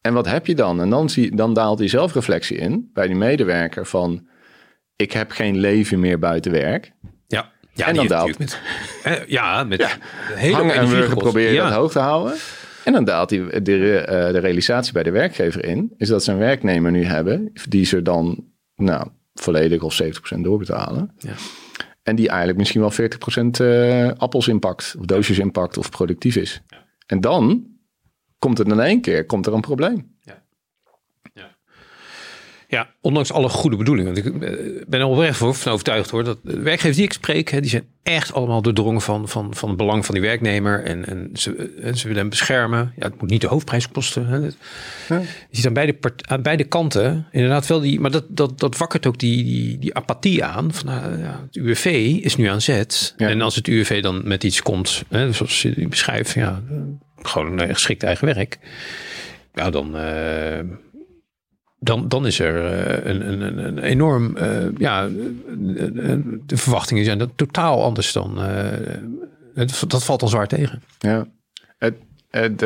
[0.00, 0.80] En wat heb je dan?
[0.80, 4.28] En dan, zie, dan daalt die zelfreflectie in bij die medewerker van...
[4.96, 6.92] ik heb geen leven meer buiten werk.
[7.26, 7.52] Ja.
[7.72, 8.38] Ja, en dan daalt...
[8.38, 8.60] Met,
[9.26, 9.90] ja, met ja.
[10.34, 12.36] hele Hangen en wurgen probeer je dat hoog te houden.
[12.84, 15.92] En dan daalt die, de, de realisatie bij de werkgever in...
[15.96, 17.52] is dat ze een werknemer nu hebben...
[17.68, 18.44] die ze dan
[18.76, 20.02] nou, volledig of
[20.36, 21.14] 70% doorbetalen.
[21.18, 21.34] Ja.
[22.02, 24.94] En die eigenlijk misschien wel 40% uh, appels inpakt...
[24.98, 26.62] of doosjes inpakt of productief is.
[27.06, 27.66] En dan
[28.40, 30.16] komt het in één keer komt er een probleem.
[30.22, 30.42] Ja.
[31.34, 31.56] Ja.
[32.68, 34.14] ja, ondanks alle goede bedoelingen.
[34.14, 36.24] Want ik eh, ben er oprecht van overtuigd hoor.
[36.24, 39.68] Dat de werkgevers die ik spreek, hè, die zijn echt allemaal doordrongen van, van, van
[39.68, 40.84] het belang van die werknemer.
[40.84, 42.92] En, en, ze, en ze willen hem beschermen.
[42.96, 44.26] Ja, het moet niet de hoofdprijs kosten.
[44.26, 44.36] Hè.
[45.16, 48.00] Je ziet aan beide, aan beide kanten inderdaad wel die.
[48.00, 50.72] Maar dat, dat, dat wakkert ook die, die, die apathie aan.
[50.72, 51.84] Van, nou, ja, het UWV
[52.22, 53.14] is nu aan zet.
[53.16, 56.62] En als het UWV dan met iets komt, hè, zoals je beschrijft, ja
[57.22, 58.58] gewoon een geschikt eigen werk.
[59.52, 60.60] Nou, dan, uh,
[61.78, 64.36] dan, dan is er uh, een, een, een, enorm,
[64.78, 65.08] ja,
[66.46, 68.34] de verwachtingen zijn dat totaal anders dan,
[69.86, 70.82] dat valt dan zwaar tegen.
[70.98, 71.26] Ja,
[71.78, 71.94] het,
[72.30, 72.64] het,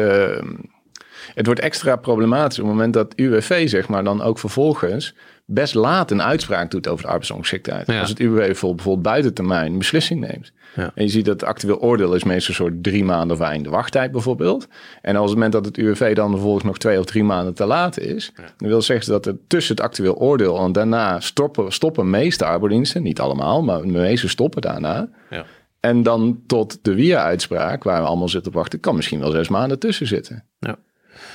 [1.35, 5.15] het wordt extra problematisch op het moment dat UWV, zeg maar, dan ook vervolgens
[5.47, 7.89] best laat een uitspraak doet over de arbeidsongeschiktheid.
[7.89, 10.53] Als het UWV bijvoorbeeld buiten termijn een beslissing neemt.
[10.77, 10.91] Ja.
[10.95, 13.71] En je ziet dat het actueel oordeel is meestal een soort drie maanden of einde
[13.71, 14.69] wachttijd bijvoorbeeld.
[15.03, 17.65] En als het moment dat het UWV dan vervolgens nog twee of drie maanden te
[17.65, 22.11] laat is, dan wil zeggen dat er tussen het actueel oordeel en daarna stoppen, stoppen
[22.11, 25.09] meeste arbeidsdiensten, niet allemaal, maar de meeste stoppen daarna.
[25.31, 25.45] Ja.
[25.81, 29.49] En dan tot de WIA-uitspraak, waar we allemaal zitten op wachten, kan misschien wel zes
[29.49, 30.45] maanden tussen zitten.
[30.59, 30.77] Ja.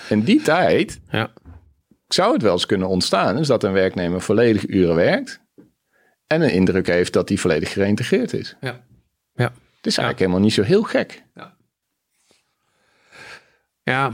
[0.09, 1.31] In die tijd ja.
[2.13, 5.41] Zou het wel eens kunnen ontstaan, is dat een werknemer volledig uren werkt
[6.27, 8.55] en een indruk heeft dat hij volledig gereïntegreerd is.
[8.61, 8.83] Ja.
[9.33, 9.53] Ja.
[9.75, 11.23] Het is eigenlijk helemaal niet zo heel gek.
[11.35, 11.57] Ja,
[13.83, 14.11] ja,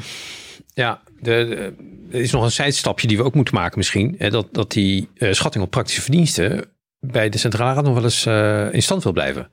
[0.74, 1.74] ja de,
[2.12, 4.16] er is nog een zijstapje die we ook moeten maken misschien.
[4.18, 6.66] Hè, dat, dat die uh, schatting op praktische verdiensten
[7.00, 9.50] bij de Centrale Raad nog wel eens uh, in stand wil blijven.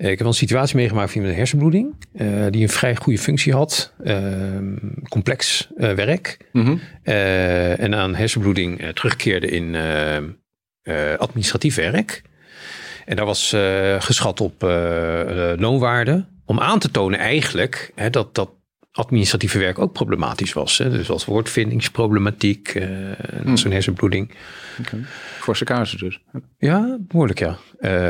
[0.00, 1.94] Uh, ik heb wel een situatie meegemaakt van een hersenbloeding,
[2.50, 4.76] die een vrij goede functie had, ehm,
[5.08, 6.36] complex werk.
[6.52, 6.80] Mm -hmm.
[7.74, 9.76] en aan hersenbloeding terugkeerde in
[11.18, 12.22] administratief werk.
[13.04, 13.56] En daar was
[13.98, 14.62] geschat op
[15.56, 16.26] loonwaarde.
[16.44, 18.50] Om aan te tonen eigenlijk hè, dat dat
[18.92, 20.78] administratieve werk ook problematisch was.
[20.78, 20.90] Hè.
[20.90, 22.88] Dus als woordvindingsproblematiek, uh,
[23.42, 23.56] hmm.
[23.56, 24.30] zo'n hersenbloeding.
[24.80, 25.00] Okay.
[25.38, 26.20] Forse casus dus.
[26.58, 27.58] Ja, behoorlijk ja.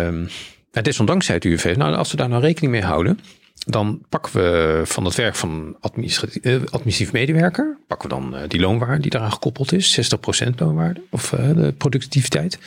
[0.07, 0.29] Um,
[0.73, 3.21] en desondanks zei het UWV, nou als we daar nou rekening mee houden,
[3.55, 9.03] dan pakken we van het werk van administratief, administratief medewerker, pakken we dan die loonwaarde
[9.03, 12.59] die daaraan gekoppeld is, 60% loonwaarde of de productiviteit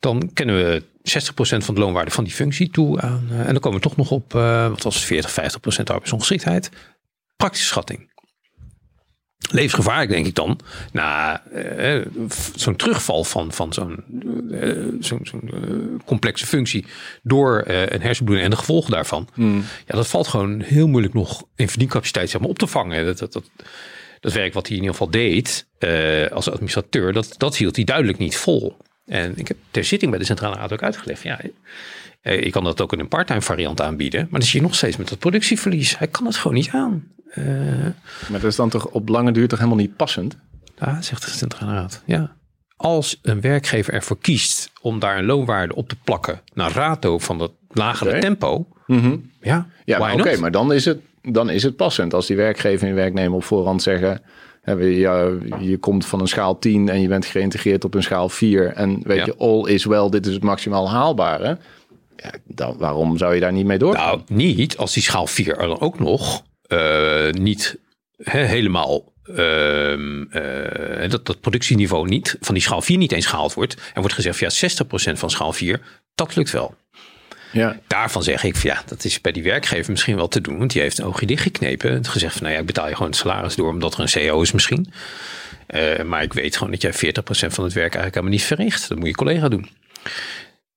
[0.00, 3.26] dan kennen we 60% van de loonwaarde van die functie toe aan.
[3.30, 5.34] En dan komen we toch nog op, wat was 40, 50%
[5.84, 6.70] arbeidsongeschiktheid.
[7.36, 8.10] Praktische schatting.
[9.50, 10.60] Levensgevaarlijk denk ik dan.
[10.92, 12.06] Na uh,
[12.54, 14.04] zo'n terugval van, van zo'n
[15.00, 15.40] zo'n zo
[16.04, 16.86] complexe functie
[17.22, 19.28] door een hersenbloeding en de gevolgen daarvan.
[19.34, 19.64] Hmm.
[19.86, 23.04] Ja, dat valt gewoon heel moeilijk nog in verdiencapaciteit zeg maar, op te vangen.
[23.04, 23.50] Dat, dat, dat,
[24.20, 25.66] dat werk wat hij in ieder geval deed
[26.32, 28.76] als administrateur, dat, dat hield hij duidelijk niet vol.
[29.06, 31.22] En ik heb ter zitting bij de Centrale Raad ook uitgelegd.
[31.22, 31.40] Ja,
[32.26, 34.20] eh, ik kan dat ook in een parttime variant aanbieden.
[34.30, 35.98] Maar dan zie je nog steeds met dat productieverlies.
[35.98, 37.04] Hij kan het gewoon niet aan.
[37.34, 37.44] Uh,
[38.30, 40.36] maar dat is dan toch op lange duur toch helemaal niet passend?
[40.78, 42.02] Ja, zegt de Centrale Raad.
[42.06, 42.36] Ja.
[42.76, 47.38] Als een werkgever ervoor kiest om daar een loonwaarde op te plakken naar rato van
[47.38, 48.66] dat lagere tempo.
[48.86, 52.14] Mm Ja, ja oké, maar dan is, het, dan is het passend.
[52.14, 54.22] Als die werkgever en werknemer op voorhand zeggen
[54.74, 58.72] je, je komt van een schaal 10 en je bent geïntegreerd op een schaal 4.
[58.72, 61.58] En weet je, all is well, dit is het maximaal haalbare.
[62.16, 63.94] Ja, dan, waarom zou je daar niet mee door?
[63.94, 67.78] Nou, niet als die schaal 4 er dan ook nog uh, niet
[68.16, 73.74] helemaal uh, uh, dat, dat productieniveau niet van die schaal 4 niet eens gehaald wordt.
[73.94, 75.80] En wordt gezegd, ja, 60% van schaal 4,
[76.14, 76.74] dat lukt wel.
[77.52, 77.78] Ja.
[77.86, 80.58] Daarvan zeg ik, van, ja, dat is bij die werkgever misschien wel te doen.
[80.58, 81.90] Want die heeft een oogje dichtgeknepen.
[81.90, 84.08] En gezegd van, nou ja, ik betaal je gewoon het salaris door omdat er een
[84.08, 84.92] CEO is misschien.
[85.68, 86.96] Uh, maar ik weet gewoon dat jij 40%
[87.28, 88.88] van het werk eigenlijk helemaal niet verricht.
[88.88, 89.68] Dat moet je collega doen.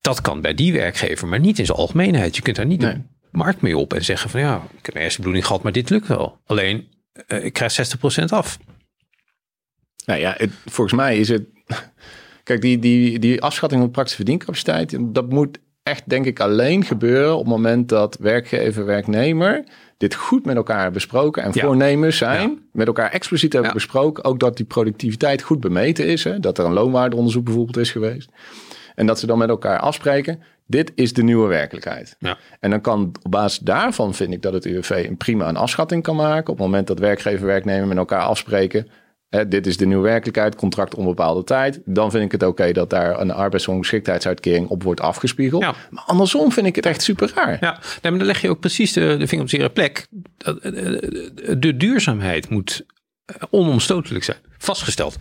[0.00, 2.36] Dat kan bij die werkgever, maar niet in zijn algemeenheid.
[2.36, 5.00] Je kunt daar niet de markt mee op en zeggen van ja, ik heb een
[5.00, 6.38] eerste bloeding gehad, maar dit lukt wel.
[6.46, 6.88] Alleen,
[7.26, 8.58] uh, ik krijg 60% af.
[10.04, 11.42] Nou ja, het, volgens mij is het.
[12.44, 17.32] Kijk, die, die, die afschatting van praktische verdiencapaciteit, dat moet echt, denk ik, alleen gebeuren
[17.32, 19.64] op het moment dat werkgever, werknemer
[19.96, 24.56] dit goed met elkaar besproken en voornemens zijn, met elkaar expliciet hebben besproken, ook dat
[24.56, 28.30] die productiviteit goed bemeten is, hè, dat er een loonwaardeonderzoek bijvoorbeeld is geweest.
[28.94, 32.16] En dat ze dan met elkaar afspreken, dit is de nieuwe werkelijkheid.
[32.18, 32.38] Ja.
[32.60, 36.02] En dan kan op basis daarvan vind ik dat het UWV een prima een afschatting
[36.02, 36.52] kan maken.
[36.52, 38.88] Op het moment dat werkgever en werknemer met elkaar afspreken.
[39.28, 41.80] Hè, dit is de nieuwe werkelijkheid, contract onbepaalde tijd.
[41.84, 45.62] Dan vind ik het oké dat daar een arbeidsongeschiktheidsuitkering op wordt afgespiegeld.
[45.62, 45.74] Ja.
[45.90, 47.56] Maar andersom vind ik het echt super raar.
[47.60, 50.06] Ja, nee, maar dan leg je ook precies de, de vinger op zere plek.
[51.58, 52.84] De duurzaamheid moet
[53.50, 55.16] onomstotelijk zijn, vastgesteld.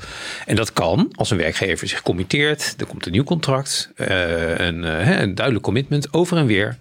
[0.45, 2.75] En dat kan als een werkgever zich committeert.
[2.77, 6.77] Er komt een nieuw contract, uh, een, uh, een, duidelijk commitment over en weer.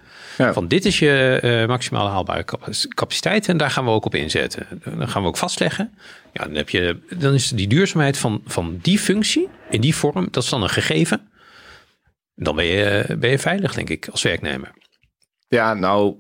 [0.53, 2.45] Van dit is je uh, maximaal haalbare
[2.88, 4.67] capaciteit en daar gaan we ook op inzetten.
[4.85, 5.95] Dan gaan we ook vastleggen.
[6.33, 10.29] Ja, dan, heb je, dan is die duurzaamheid van, van die functie in die vorm,
[10.31, 11.29] dat is dan een gegeven.
[12.35, 14.71] Dan ben je, ben je veilig, denk ik, als werknemer.
[15.49, 16.17] Ja, nou,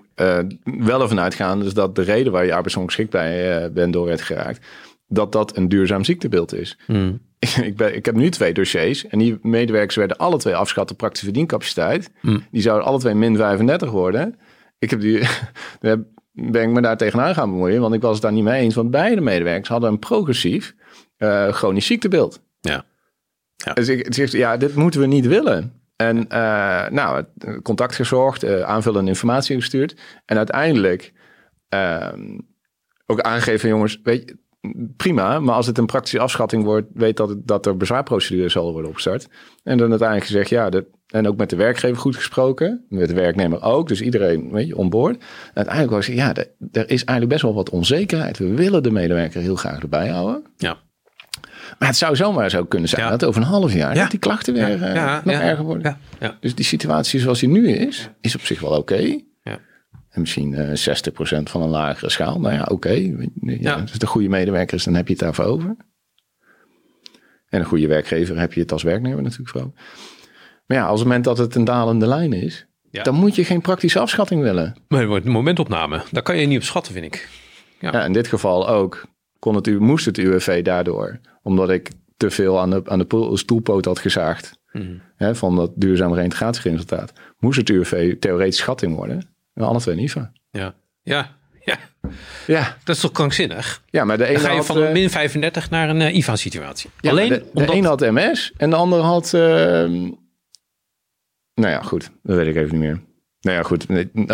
[0.64, 4.66] wel ervan uitgaan dus dat de reden waar je arbeidsongeschikt bij bent door werd geraakt,
[5.08, 6.78] dat dat een duurzaam ziektebeeld is.
[6.86, 7.20] Hmm.
[7.62, 11.24] ik, ben, ik heb nu twee dossiers en die medewerkers werden alle twee afschatten praktische
[11.24, 12.10] verdiencapaciteit.
[12.20, 12.44] Hmm.
[12.50, 14.38] Die zouden alle twee min 35 worden.
[14.78, 15.28] Ik heb die,
[16.32, 18.74] ben ik me daar tegenaan gaan bemoeien, want ik was het daar niet mee eens.
[18.74, 20.74] Want beide medewerkers hadden een progressief
[21.18, 22.42] uh, chronisch ziektebeeld.
[22.60, 22.84] Ja.
[23.56, 23.72] ja.
[23.72, 25.72] Dus ik zeg, ja, dit moeten we niet willen.
[25.96, 27.24] En uh, nou,
[27.62, 29.96] contact gezorgd, uh, aanvullende informatie gestuurd.
[30.24, 31.12] En uiteindelijk
[31.68, 32.38] ehm,
[33.06, 34.38] ook aangegeven, jongens, weet je,
[34.96, 35.40] prima.
[35.40, 38.88] Maar als het een praktische afschatting wordt, weet dat, het, dat er bezwaarprocedure zal worden
[38.90, 39.28] opgestart.
[39.62, 42.84] En dan uiteindelijk gezegd, ja, dat, en ook met de werkgever goed gesproken.
[42.88, 43.88] Met de werknemer ook.
[43.88, 45.24] Dus iedereen, weet je, onboord.
[45.54, 48.38] uiteindelijk was ja, er, er is eigenlijk best wel wat onzekerheid.
[48.38, 50.42] We willen de medewerker heel graag erbij houden.
[50.56, 50.76] Ja.
[51.78, 54.94] Maar het zou zomaar zo kunnen zijn dat over een half jaar die klachten weer
[54.94, 55.98] uh, nog erger worden.
[56.40, 59.20] Dus die situatie zoals die nu is, is op zich wel oké
[60.20, 60.96] misschien uh, eh,
[61.40, 62.40] 60% van een lagere schaal.
[62.40, 63.12] Nou ja, oké.
[63.40, 65.76] Ja, Als het een goede medewerker is, dan heb je het daarvoor over.
[67.48, 69.72] En een goede werkgever heb je het als werknemer natuurlijk voor.
[70.66, 73.60] Maar ja, als het moment dat het een dalende lijn is, dan moet je geen
[73.60, 74.76] praktische afschatting willen.
[74.88, 76.02] Maar het wordt een momentopname.
[76.10, 77.28] Daar kan je niet op schatten, vind ik.
[77.80, 77.92] Ja.
[77.92, 79.06] ja in dit geval ook
[79.38, 83.84] kon het, moest het UWV daardoor, omdat ik te veel aan de, aan de stoelpoot
[83.84, 84.58] had gezaagd.
[84.72, 85.00] Mm.
[85.16, 87.12] Hè, van dat duurzaam reintegratieresultaat.
[87.38, 89.28] Moest het UWV theoretisch schatting worden.
[89.58, 90.32] En alle twee IVA.
[90.50, 90.74] Ja.
[91.02, 91.36] Ja.
[91.64, 91.78] Ja.
[92.46, 92.76] ja.
[92.84, 93.82] Dat is toch krankzinnig?
[93.90, 96.16] Ja, maar de ene Dan ga je van een eh, min 35 naar een uh,
[96.16, 96.90] IVA-situatie.
[97.00, 99.32] Ja, Alleen de, de een had MS en de ander had...
[99.34, 99.40] Uh,
[101.54, 102.10] nou ja, goed.
[102.22, 103.00] Dat weet ik even niet meer.
[103.40, 103.86] Nou ja, goed.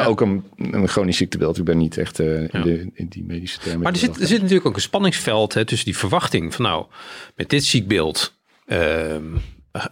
[0.06, 1.58] Ook een, een chronisch ziektebeeld.
[1.58, 3.82] Ik ben niet echt uh, in, de, in, die medische termen.
[3.82, 6.86] Maar er zit, er zit natuurlijk ook een spanningsveld hè, tussen die verwachting van nou,
[7.34, 8.34] met dit ziekbeeld
[8.66, 9.16] uh,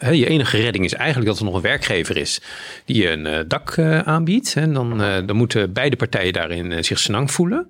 [0.01, 2.41] je enige redding is eigenlijk dat er nog een werkgever is
[2.85, 4.55] die je een uh, dak uh, aanbiedt.
[4.57, 7.67] En dan, uh, dan moeten beide partijen daarin zich senang voelen.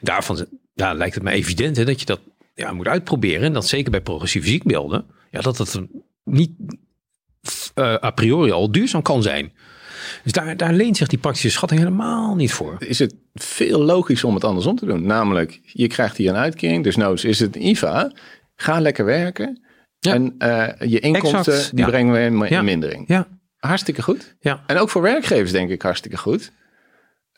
[0.00, 2.20] Daarvan ja, lijkt het me evident hè, dat je dat
[2.54, 3.42] ja, moet uitproberen.
[3.42, 5.04] En dat zeker bij progressieve ziekbeelden.
[5.30, 5.82] Ja, dat dat
[6.24, 6.50] niet
[7.78, 9.52] a priori al duurzaam kan zijn.
[10.22, 12.76] Dus daar, daar leent zich die praktische schatting helemaal niet voor.
[12.78, 15.06] Is het veel logischer om het andersom te doen?
[15.06, 18.12] Namelijk, je krijgt hier een uitkering, dus nou is het IVA.
[18.56, 19.60] Ga lekker werken.
[20.00, 23.04] En uh, je inkomsten, die brengen we in, in mindering.
[23.08, 23.26] Ja.
[23.56, 24.36] Hartstikke goed.
[24.40, 24.62] Ja.
[24.66, 26.52] En ook voor werkgevers denk ik hartstikke goed.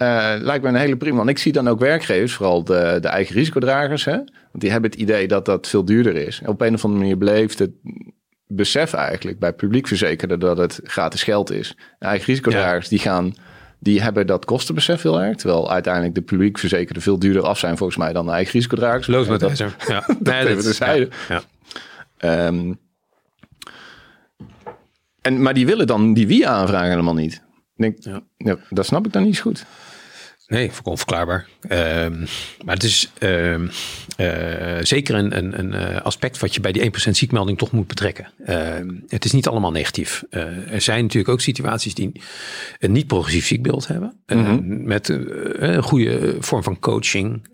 [0.02, 1.16] Uh, lijkt me een hele prima.
[1.16, 4.04] Want ik zie dan ook werkgevers, vooral de, de eigen risicodragers.
[4.04, 4.16] Hè?
[4.16, 6.42] Want die hebben het idee dat dat veel duurder is.
[6.46, 7.70] op een of andere manier beleeft het
[8.46, 11.76] besef eigenlijk bij publiek verzekerden dat het gratis geld is.
[11.98, 13.34] De eigen risicodragers die gaan,
[13.78, 15.36] die hebben dat kostenbesef heel erg.
[15.36, 19.06] Terwijl uiteindelijk de publiek verzekerden veel duurder af zijn volgens mij dan de eigen risicodragers.
[19.06, 19.68] Loos met dat, Ja.
[20.06, 20.94] dat nee, even dus ja.
[21.28, 21.42] ja.
[22.24, 22.78] Um,
[25.20, 27.42] en, maar die willen dan die wie aanvragen helemaal niet.
[27.76, 27.96] Denk,
[28.36, 28.58] ja.
[28.70, 29.64] dat snap ik dan niet goed.
[30.46, 31.48] Nee, onverklaarbaar.
[31.68, 32.26] Um,
[32.64, 33.70] maar het is um,
[34.16, 37.86] uh, zeker een, een, een, eh, aspect wat je bij die 1% ziekmelding toch moet
[37.86, 38.32] betrekken.
[39.08, 40.24] Het is niet allemaal negatief.
[40.30, 42.12] Uh, er zijn natuurlijk ook situaties die
[42.78, 44.22] een niet progressief ziekbeeld hebben.
[44.26, 44.86] Mm -hmm.
[44.86, 47.48] Met een goede vorm van coaching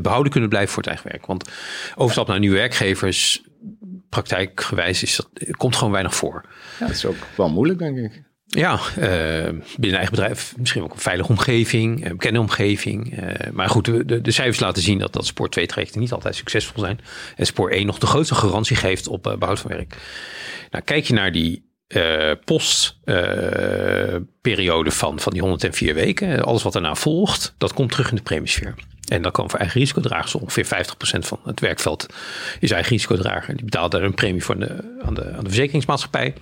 [0.00, 1.26] behouden kunnen blijven voor het eigen werk.
[1.26, 1.48] Want
[1.94, 3.42] overstap naar nieuwe werkgevers
[4.12, 6.44] praktijkgewijs is dat, komt gewoon weinig voor.
[6.78, 8.22] Ja, dat is ook wel moeilijk, denk ik.
[8.46, 13.22] Ja, uh, binnen eigen bedrijf misschien ook een veilige omgeving, een bekende omgeving.
[13.22, 16.34] Uh, maar goed, de, de, cijfers laten zien dat, dat spoor 2 trajecten niet altijd
[16.34, 17.00] succesvol zijn.
[17.36, 19.96] En spoor 1 nog de grootste garantie geeft op uh, behoud van werk.
[20.70, 21.71] Nou, kijk je naar die
[22.44, 28.22] postperiode van, van die 104 weken, alles wat daarna volgt, dat komt terug in de
[28.22, 28.74] premiesfeer.
[29.08, 30.68] En dan kan voor eigen risicodragers ongeveer 50%
[31.18, 32.06] van het werkveld
[32.60, 33.54] is eigen risicodrager.
[33.54, 36.34] Die betaalt daar een premie voor de, aan, de, aan de verzekeringsmaatschappij.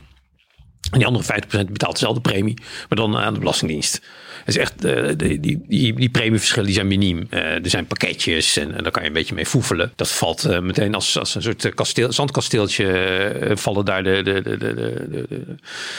[0.90, 2.54] En die andere 50% betaalt dezelfde premie,
[2.88, 3.94] maar dan aan de Belastingdienst.
[4.38, 7.26] Het is echt, uh, die, die, die, die premieverschillen die zijn miniem.
[7.30, 9.92] Uh, er zijn pakketjes en, en daar kan je een beetje mee foefelen.
[9.96, 14.56] Dat valt uh, meteen als, als een soort kasteel, zandkasteeltje, vallen daar de, de, de,
[14.58, 15.56] de,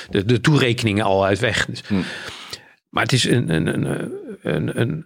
[0.10, 1.66] de, de, toerekeningen al uit weg.
[1.66, 1.96] Dus, hm.
[2.90, 4.02] Maar het is een, een, een,
[4.42, 5.06] een,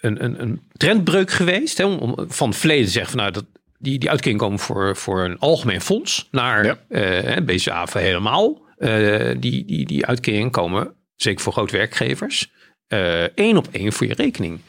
[0.00, 1.78] een, een, een trendbreuk geweest.
[1.78, 3.44] Hè, om, van het verleden te zeggen van nou, dat,
[3.78, 7.40] die, die uitkering komen voor, voor een algemeen fonds naar ja.
[7.42, 8.62] BCA helemaal.
[8.78, 12.52] Uh, die, die, die uitkeringen komen, zeker voor groot werkgevers,
[12.88, 14.60] uh, één op één voor je rekening.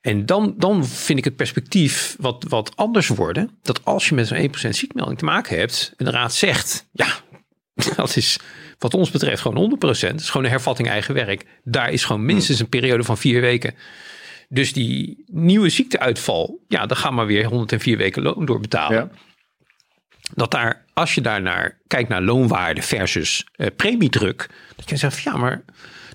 [0.00, 3.58] En dan, dan vind ik het perspectief wat, wat anders worden.
[3.62, 5.92] Dat als je met zo'n 1% ziekmelding te maken hebt.
[5.96, 7.08] En de raad zegt, ja,
[7.96, 8.38] dat is
[8.78, 9.80] wat ons betreft gewoon 100%.
[9.80, 11.44] Het is gewoon een hervatting eigen werk.
[11.64, 13.74] Daar is gewoon minstens een periode van vier weken.
[14.48, 18.96] Dus die nieuwe ziekteuitval, ja, dan gaan we weer 104 weken loon doorbetalen.
[18.96, 19.10] Ja
[20.34, 25.22] dat daar, als je daar naar kijkt naar loonwaarde versus uh, premiedruk, dat je zegt
[25.22, 25.64] ja, maar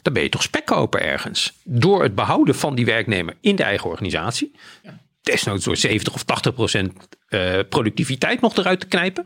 [0.02, 1.54] dan ben je toch spekkoper ergens.
[1.64, 4.52] Door het behouden van die werknemer in de eigen organisatie.
[4.84, 5.00] Ja.
[5.22, 6.94] Desnoods door 70 of 80 procent
[7.30, 9.26] uh, productiviteit nog eruit te knijpen.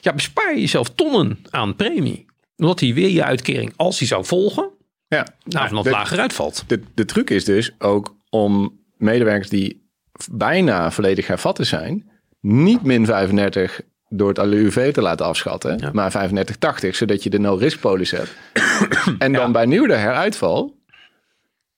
[0.00, 2.26] Ja, bespaar je jezelf tonnen aan premie.
[2.56, 4.70] Omdat hij weer je uitkering, als hij zou volgen,
[5.08, 5.26] ja.
[5.44, 6.64] nou, van lager uitvalt.
[6.66, 9.90] De, de truc is dus ook om medewerkers die
[10.30, 12.07] bijna volledig hervatten zijn
[12.40, 17.80] niet min 35 door het ALUV te laten afschatten, maar 35,80, zodat je de no-risk
[17.80, 18.36] polis hebt.
[19.18, 20.76] en dan bij nieuwe heruitval,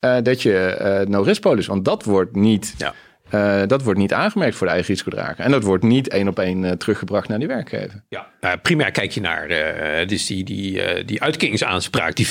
[0.01, 2.75] uh, dat je uh, no-risk polis, want dat wordt niet...
[2.79, 2.95] Ja.
[3.35, 5.45] Uh, dat wordt niet aangemerkt voor de eigen risicodrager.
[5.45, 8.03] En dat wordt niet één op één uh, teruggebracht naar die werkgever.
[8.09, 12.27] Ja, uh, primair kijk je naar uh, dus die, die, die uitkeringsaanspraak die,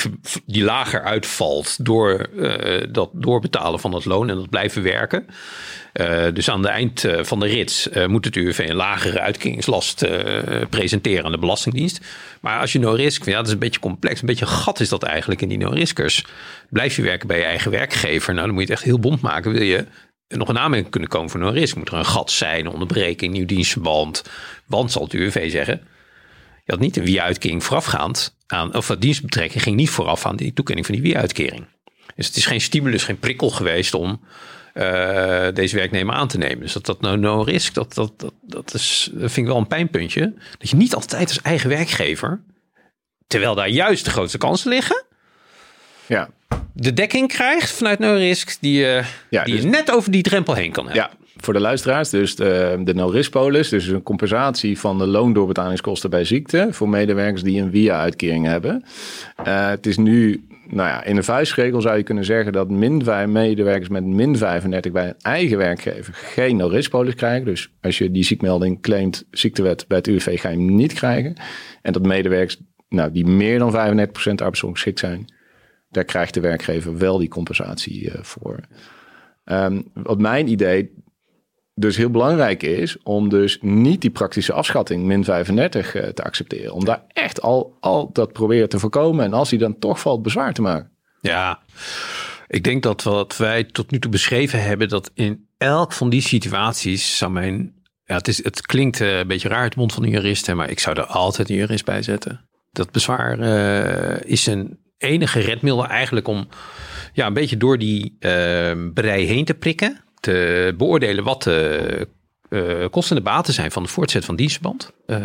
[0.45, 2.30] die lager uitvalt door
[2.91, 5.26] dat doorbetalen van het loon en dat blijven werken.
[6.34, 10.08] dus aan het eind van de rits moet het UWV een lagere uitkeringslast
[10.70, 12.06] presenteren aan de Belastingdienst.
[12.41, 14.22] Maar als je no-risk, ja, dat is een beetje complex.
[14.22, 16.26] Een beetje gat is dat eigenlijk in die no-riskers.
[16.70, 19.22] Blijf je werken bij je eigen werkgever, nou dan moet je het echt heel bond
[19.22, 19.52] maken.
[19.52, 19.86] Wil je
[20.38, 21.75] nog een aanmerking kunnen komen voor een risk.
[21.75, 24.23] Moet er een gat zijn, onderbreking, nieuw dienstverband.
[24.65, 25.82] Want zal het UWV zeggen,
[26.65, 30.53] je had niet een wie-uitkering voorafgaand aan, of dat dienstbetrekking ging niet vooraf aan die
[30.53, 31.65] toekenning van die wie-uitkering.
[32.15, 34.21] Dus het is geen stimulus, geen prikkel geweest om
[34.73, 36.59] uh, deze werknemer aan te nemen.
[36.59, 39.57] Dus dat dat no, no risk, dat, dat, dat, dat, is, dat vind ik wel
[39.57, 40.34] een pijnpuntje.
[40.57, 42.41] Dat je niet altijd als eigen werkgever,
[43.27, 45.03] terwijl daar juist de grootste kansen liggen,
[46.10, 46.30] ja
[46.74, 50.53] de dekking krijgt vanuit no-risk, die, uh, ja, die dus, je net over die drempel
[50.53, 51.03] heen kan hebben.
[51.03, 56.10] Ja, voor de luisteraars, dus de, de no-risk polis, dus een compensatie van de loondoorbetaalingskosten
[56.10, 58.84] bij ziekte voor medewerkers die een via-uitkering hebben.
[59.47, 63.03] Uh, het is nu, nou ja, in een vuistregel zou je kunnen zeggen dat min
[63.03, 67.45] 5 medewerkers met min 35 bij een eigen werkgever geen no-risk polis krijgen.
[67.45, 71.36] Dus als je die ziekmelding claimt, ziektewet bij het UWV, ga je hem niet krijgen.
[71.82, 72.57] En dat medewerkers
[72.89, 73.76] nou, die meer dan 35%
[74.36, 75.28] arbeidsongeschikt zijn,
[75.90, 78.60] daar krijgt de werkgever wel die compensatie uh, voor.
[79.46, 80.92] Um, wat mijn idee
[81.80, 86.24] dus heel belangrijk is om dus niet die praktische afschatting min 35 uh, eh, te
[86.24, 86.74] accepteren.
[86.74, 89.26] Om daar echt al, al dat proberen te voorkomen.
[89.26, 90.92] En als hij dan toch valt, bezwaar te maken.
[91.22, 91.60] Ja,
[92.48, 96.22] ik denk dat wat wij tot nu toe beschreven hebben, dat in elk van die
[96.22, 97.74] situaties zou mijn.
[98.06, 100.70] Ja, het, is, het klinkt uh, een beetje raar het mond van een jurist, maar
[100.70, 102.48] ik zou er altijd een jurist bij zetten.
[102.72, 103.40] Dat bezwaar
[104.26, 106.47] is een enige redmiddel eigenlijk om
[107.14, 110.02] ja, een beetje door die uh, brei heen te prikken.
[110.20, 112.08] Te beoordelen wat de
[112.50, 114.91] uh, kosten en de baten zijn van de voortzet van dienstverband.
[115.08, 115.18] Uh,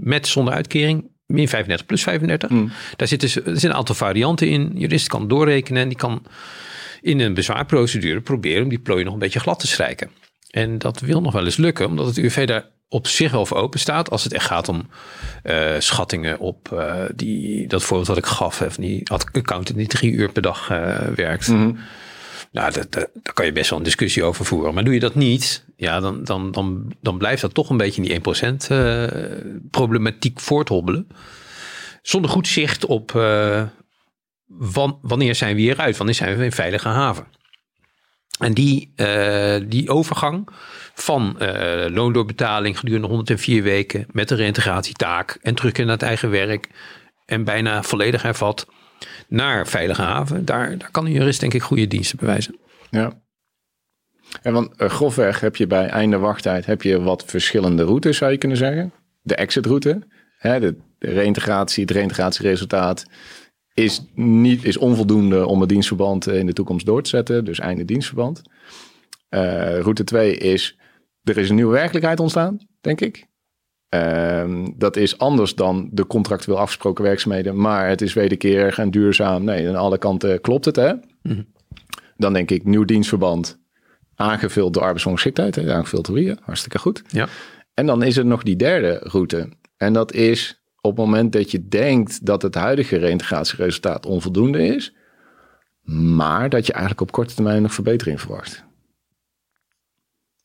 [0.00, 1.10] met zonder uitkering.
[1.26, 2.50] Min 35 plus 35.
[2.50, 2.70] Mm.
[2.96, 4.72] Daar zitten, er zitten een aantal varianten in.
[4.74, 6.22] Jurist kan doorrekenen en die kan
[7.00, 10.10] in een bezwaarprocedure proberen om die plooi nog een beetje glad te strijken.
[10.50, 13.56] En dat wil nog wel eens lukken, omdat het UV daar op zich wel voor
[13.56, 14.10] open staat.
[14.10, 14.88] Als het echt gaat om
[15.44, 18.58] uh, schattingen op uh, die, dat voorbeeld wat ik gaf.
[18.58, 21.48] Hè, van die accountant die drie uur per dag uh, werkt.
[21.48, 21.78] Mm -hmm.
[22.52, 24.74] Nou, dat, dat, daar kan je best wel een discussie over voeren.
[24.74, 28.02] Maar doe je dat niet, ja, dan, dan, dan, dan blijft dat toch een beetje
[28.02, 28.74] in die
[29.66, 31.08] 1% problematiek voorthobbelen.
[32.02, 33.10] Zonder goed zicht op
[35.00, 35.96] wanneer zijn we hieruit?
[35.96, 37.26] Wanneer zijn we in veilige haven?
[38.38, 38.92] En die,
[39.66, 40.48] die overgang
[40.94, 46.68] van uh, loondoorbetaling gedurende 104 weken met de reintegratietaak en terug naar het eigen werk
[47.26, 48.66] en bijna volledig hervat
[49.28, 50.44] naar Veilige Haven.
[50.44, 52.58] Daar, daar kan een jurist denk ik goede diensten bewijzen.
[52.90, 53.12] Ja.
[54.42, 58.30] En want uh, grofweg heb je bij einde wachttijd heb je wat verschillende routes zou
[58.30, 58.92] je kunnen zeggen.
[59.22, 60.06] De exitroute
[60.38, 63.06] hè, de, de reintegratie, het reintegratieresultaat
[63.76, 67.44] is, niet, is onvoldoende om het dienstverband in de toekomst door te zetten.
[67.44, 68.42] Dus einde dienstverband.
[69.30, 70.78] Uh, route 2 is,
[71.22, 73.26] er is een nieuwe werkelijkheid ontstaan, denk ik.
[73.94, 79.44] Uh, dat is anders dan de contractueel afgesproken werkzaamheden, maar het is wederkerig en duurzaam.
[79.44, 80.92] Nee, aan alle kanten klopt het, hè?
[81.22, 81.42] Mhm.
[82.16, 83.58] Dan denk ik nieuw dienstverband,
[84.14, 87.02] aangevuld door arbeidsongeschiktheid, aangevuld door wie, hartstikke goed.
[87.08, 87.28] Ja.
[87.74, 89.48] En dan is er nog die derde route.
[89.76, 94.94] En dat is op het moment dat je denkt dat het huidige reïntegratieresultaat onvoldoende is,
[96.16, 98.64] maar dat je eigenlijk op korte termijn nog verbetering verwacht.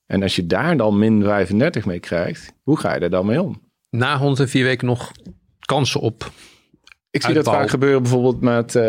[0.05, 3.41] En als je daar dan min 35 mee krijgt, hoe ga je er dan mee
[3.41, 3.61] om?
[3.89, 5.11] Na 104 weken nog
[5.59, 6.31] kansen op.
[7.11, 8.83] Ik zie dat vaak gebeuren bijvoorbeeld met uh,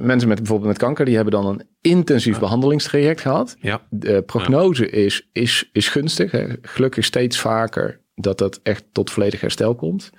[0.00, 1.04] mensen met bijvoorbeeld met kanker.
[1.04, 3.56] Die hebben dan een intensief behandelingstraject gehad.
[3.60, 3.80] Ja.
[3.90, 6.30] De prognose is, is, is gunstig.
[6.30, 6.46] Hè.
[6.62, 10.10] Gelukkig steeds vaker dat dat echt tot volledig herstel komt.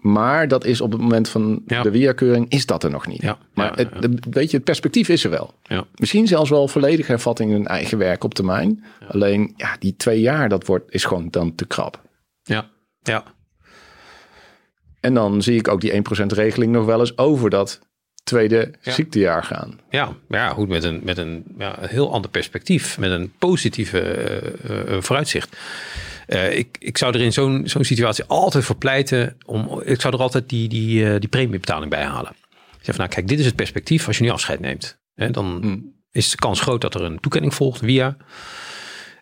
[0.00, 3.22] Maar dat is op het moment van de weerkeuring is dat er nog niet.
[3.22, 5.54] Ja, maar het, weet je, het perspectief is er wel.
[5.94, 8.84] Misschien zelfs wel volledige hervatting in hun eigen werk op termijn.
[9.08, 12.02] Alleen ja, die twee jaar, dat wordt, is gewoon dan te krap.
[12.42, 12.70] Ja,
[13.02, 13.24] ja.
[15.00, 17.80] En dan zie ik ook die 1% regeling nog wel eens over dat
[18.24, 19.80] tweede ziektejaar gaan.
[19.90, 22.98] Ja, ja goed, met een, met een ja, heel ander perspectief.
[22.98, 24.00] Met een positieve
[24.70, 25.56] uh, uh, vooruitzicht.
[26.26, 29.36] Uh, ik, ik zou er in zo'n zo'n situatie altijd voor pleiten.
[29.46, 32.30] Om, ik zou er altijd die, die, uh, die premiebetaling bij halen.
[32.50, 34.98] Ik zeg van nou kijk, dit is het perspectief als je nu afscheid neemt.
[35.14, 35.94] Hè, dan hmm.
[36.10, 38.16] is de kans groot dat er een toekenning volgt via.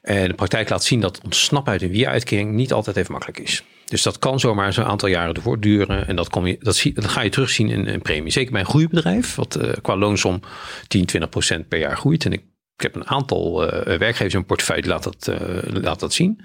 [0.03, 3.63] En de praktijk laat zien dat ontsnappen uit een via-uitkering niet altijd even makkelijk is.
[3.85, 6.07] Dus dat kan zomaar zo'n aantal jaren voortduren.
[6.07, 8.33] En dat, kom je, dat, zie, dat ga je terugzien in een premie.
[8.33, 10.41] Zeker bij een groeibedrijf, wat uh, qua loonsom
[10.89, 12.25] 10, 20 procent per jaar groeit.
[12.25, 12.43] En ik,
[12.85, 16.41] ik heb een aantal uh, werkgevers in mijn portefeuille laat dat, uh, laat dat zien.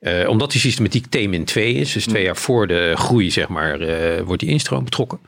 [0.00, 2.26] Uh, omdat die systematiek T-2 is, dus twee mm.
[2.26, 5.20] jaar voor de groei, zeg maar, uh, wordt die instroom betrokken.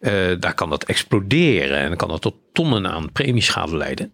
[0.00, 4.12] Uh, daar kan dat exploderen en dan kan dat tot tonnen aan premieschade leiden.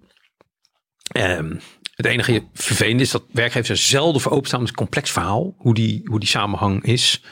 [1.12, 1.54] Ehm,
[1.94, 4.60] het enige vervelende is dat werkgevers er zelden voor openstaan.
[4.60, 7.22] Het is een complex verhaal, hoe die, hoe die samenhang is.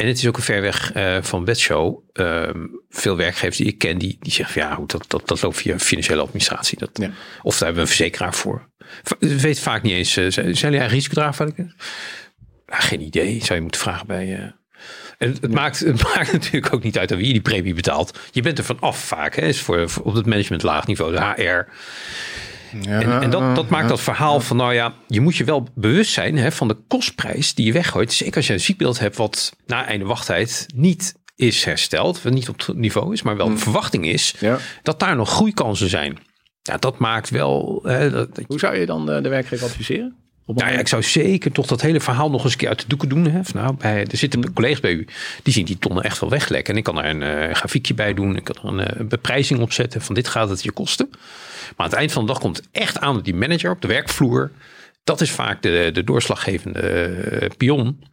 [0.00, 1.98] En het is ook een ver weg uh, van bedshow.
[2.12, 2.50] Uh,
[2.90, 5.78] veel werkgevers die ik ken, die, die zeggen van ja, dat, dat, dat loopt via
[5.78, 6.78] financiële administratie.
[6.78, 7.10] Dat, ja.
[7.42, 8.68] Of daar hebben we een verzekeraar voor.
[9.18, 11.52] Weet vaak niet eens, uh, zijn jullie eigen risicodrager?
[11.56, 14.26] Nou, geen idee, zou je moeten vragen bij...
[14.26, 14.42] Uh,
[15.18, 18.18] en het, maakt, het maakt natuurlijk ook niet uit aan wie je die premie betaalt.
[18.30, 21.12] Je bent er van af vaak, hè, is voor, voor op het management laag niveau,
[21.12, 21.72] de HR.
[22.80, 25.66] Ja, en, en dat, dat maakt dat verhaal van, nou ja, je moet je wel
[25.74, 28.12] bewust zijn hè, van de kostprijs die je weggooit.
[28.12, 32.48] Zeker als je een ziekbeeld hebt wat na einde wachttijd niet is hersteld, wat niet
[32.48, 33.62] op het niveau is, maar wel de hmm.
[33.62, 34.58] verwachting is, ja.
[34.82, 36.18] dat daar nog groeikansen zijn.
[36.62, 37.80] Ja, dat maakt wel.
[37.82, 40.16] Hè, dat, Hoe zou je dan de, de werkgever adviseren?
[40.54, 42.86] Nou ja, ik zou zeker toch dat hele verhaal nog eens een keer uit de
[42.86, 43.24] doeken doen.
[43.26, 43.40] Hè?
[43.52, 45.06] Nou, bij, er zitten collega's bij u,
[45.42, 46.72] die zien die tonnen echt wel weglekken.
[46.72, 48.36] En ik kan er een uh, grafiekje bij doen.
[48.36, 51.08] Ik kan er een uh, beprijzing op zetten van dit gaat het je kosten.
[51.10, 53.80] Maar aan het eind van de dag komt het echt aan dat die manager op
[53.80, 54.50] de werkvloer,
[55.04, 58.04] dat is vaak de, de doorslaggevende uh, pion.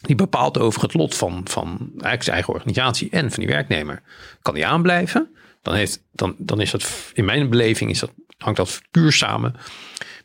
[0.00, 4.02] Die bepaalt over het lot van, van eigenlijk zijn eigen organisatie en van die werknemer.
[4.42, 5.34] Kan die aanblijven?
[5.62, 9.54] Dan, heeft, dan, dan is dat, in mijn beleving, is dat, hangt dat puur samen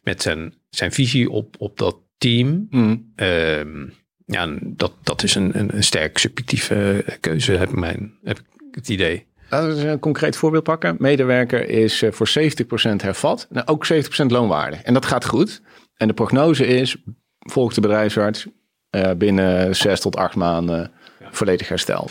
[0.04, 2.68] met zijn, zijn visie op, op dat team.
[2.70, 3.14] Mm.
[3.16, 3.88] Uh,
[4.26, 8.90] ja, dat, dat is een, een, een sterk subjectieve keuze, heb, mijn, heb ik het
[8.90, 9.26] idee.
[9.50, 10.96] Laten we een concreet voorbeeld pakken.
[11.00, 12.32] Medewerker is eh, voor 70%
[12.96, 13.48] hervat.
[13.50, 14.76] Nou, ook 70% loonwaarde.
[14.76, 15.62] En dat gaat goed.
[15.96, 16.98] En de prognose is,
[17.40, 18.48] volgt de bedrijfsarts,
[18.96, 20.92] uh, binnen 6 tot 8 maanden
[21.32, 22.10] volledig herstel.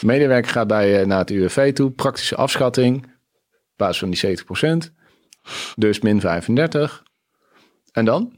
[0.00, 4.92] Medewerker gaat bij, uh, naar het UWV toe, praktische afschatting, op basis van die 70%.
[5.76, 7.02] Dus min 35.
[7.92, 8.32] En dan?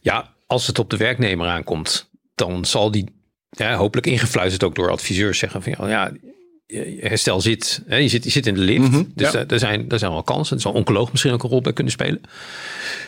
[0.00, 3.04] Ja, als het op de werknemer aankomt, dan zal die
[3.50, 6.12] ja, hopelijk ingefluisterd ook door adviseurs zeggen van ja,
[7.00, 8.90] herstel zit, hè, je, zit, je zit in de lift.
[8.90, 9.44] Mhm, dus ja.
[9.46, 10.56] er, zijn, er zijn wel kansen.
[10.56, 12.20] Er zal oncoloog misschien ook een rol bij kunnen spelen.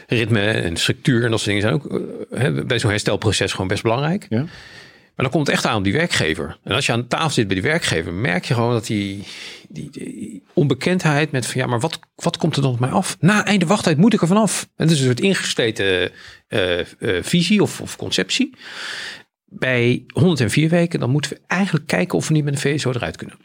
[0.06, 1.86] Ritme en structuur en dat soort dingen zijn ook
[2.30, 4.26] eh, hè, bij zo'n herstelproces gewoon best belangrijk.
[4.28, 4.44] Ja.
[5.16, 6.58] Maar dan komt het echt aan op die werkgever.
[6.62, 9.24] En als je aan tafel zit bij die werkgever, merk je gewoon dat die,
[9.68, 13.16] die, die onbekendheid met van ja, maar wat, wat komt er dan op mij af?
[13.20, 14.62] Na einde wachttijd moet ik er vanaf.
[14.62, 16.10] En dat is een soort ingesleten
[16.48, 16.84] uh, uh,
[17.22, 18.56] visie of, of conceptie.
[19.44, 23.16] Bij 104 weken, dan moeten we eigenlijk kijken of we niet met een VSO eruit
[23.16, 23.36] kunnen.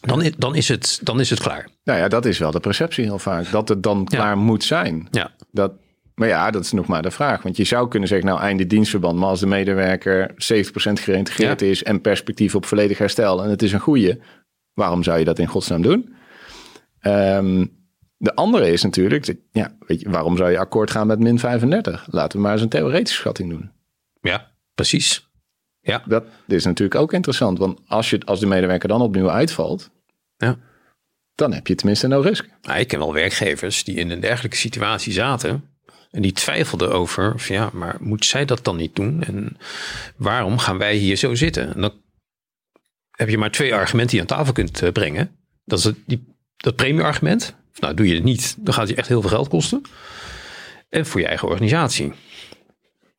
[0.00, 1.68] Dan is, dan, is het, dan is het klaar.
[1.84, 3.50] Nou ja, dat is wel de perceptie heel vaak.
[3.50, 5.08] Dat het dan klaar moet zijn.
[5.10, 5.30] Ja.
[5.50, 5.72] Dat,
[6.14, 7.42] maar ja, dat is nog maar de vraag.
[7.42, 9.18] Want je zou kunnen zeggen, nou einde dienstverband.
[9.18, 10.34] Maar als de medewerker 70%
[10.92, 13.44] geïntegreerd is en perspectief op volledig herstel.
[13.44, 14.20] En het is een goede.
[14.74, 16.14] Waarom zou je dat in godsnaam doen?
[17.02, 17.80] Um,
[18.16, 22.06] de andere is natuurlijk, ja, weet je, waarom zou je akkoord gaan met min 35?
[22.10, 23.70] Laten we maar eens een theoretische schatting doen.
[24.20, 25.30] Ja, Precies.
[25.80, 26.02] Ja.
[26.06, 27.58] Dat is natuurlijk ook interessant.
[27.58, 29.90] Want als, je, als de medewerker dan opnieuw uitvalt,
[30.36, 30.58] ja.
[31.34, 32.48] dan heb je tenminste no risk.
[32.62, 35.70] Nou, ik ken wel werkgevers die in een dergelijke situatie zaten.
[36.12, 39.22] En die twijfelden over, ja, maar moet zij dat dan niet doen?
[39.22, 39.56] En
[40.16, 41.74] waarom gaan wij hier zo zitten?
[41.74, 41.92] En dan
[43.10, 45.36] heb je maar twee argumenten die je aan tafel kunt eh, brengen.
[45.64, 47.54] Dat is het, die, dat premieargument.
[47.78, 49.82] Nou, doe je het niet, dan gaat je echt heel veel geld kosten.
[50.88, 52.12] En voor je eigen organisatie.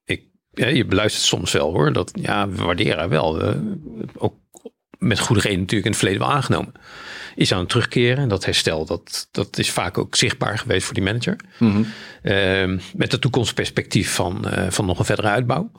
[0.05, 0.23] Ik,
[0.53, 3.43] je beluistert soms wel hoor, dat ja, we waarderen wel.
[3.43, 3.55] Uh,
[4.17, 4.35] ook
[4.97, 6.73] met goede reden natuurlijk in het verleden wel aangenomen.
[7.35, 8.17] Is aan het terugkeren.
[8.17, 11.35] En dat herstel, dat, dat is vaak ook zichtbaar geweest voor die manager.
[11.59, 11.85] Mm
[12.93, 15.71] met het toekomstperspectief van, uh, van nog een verdere uitbouw.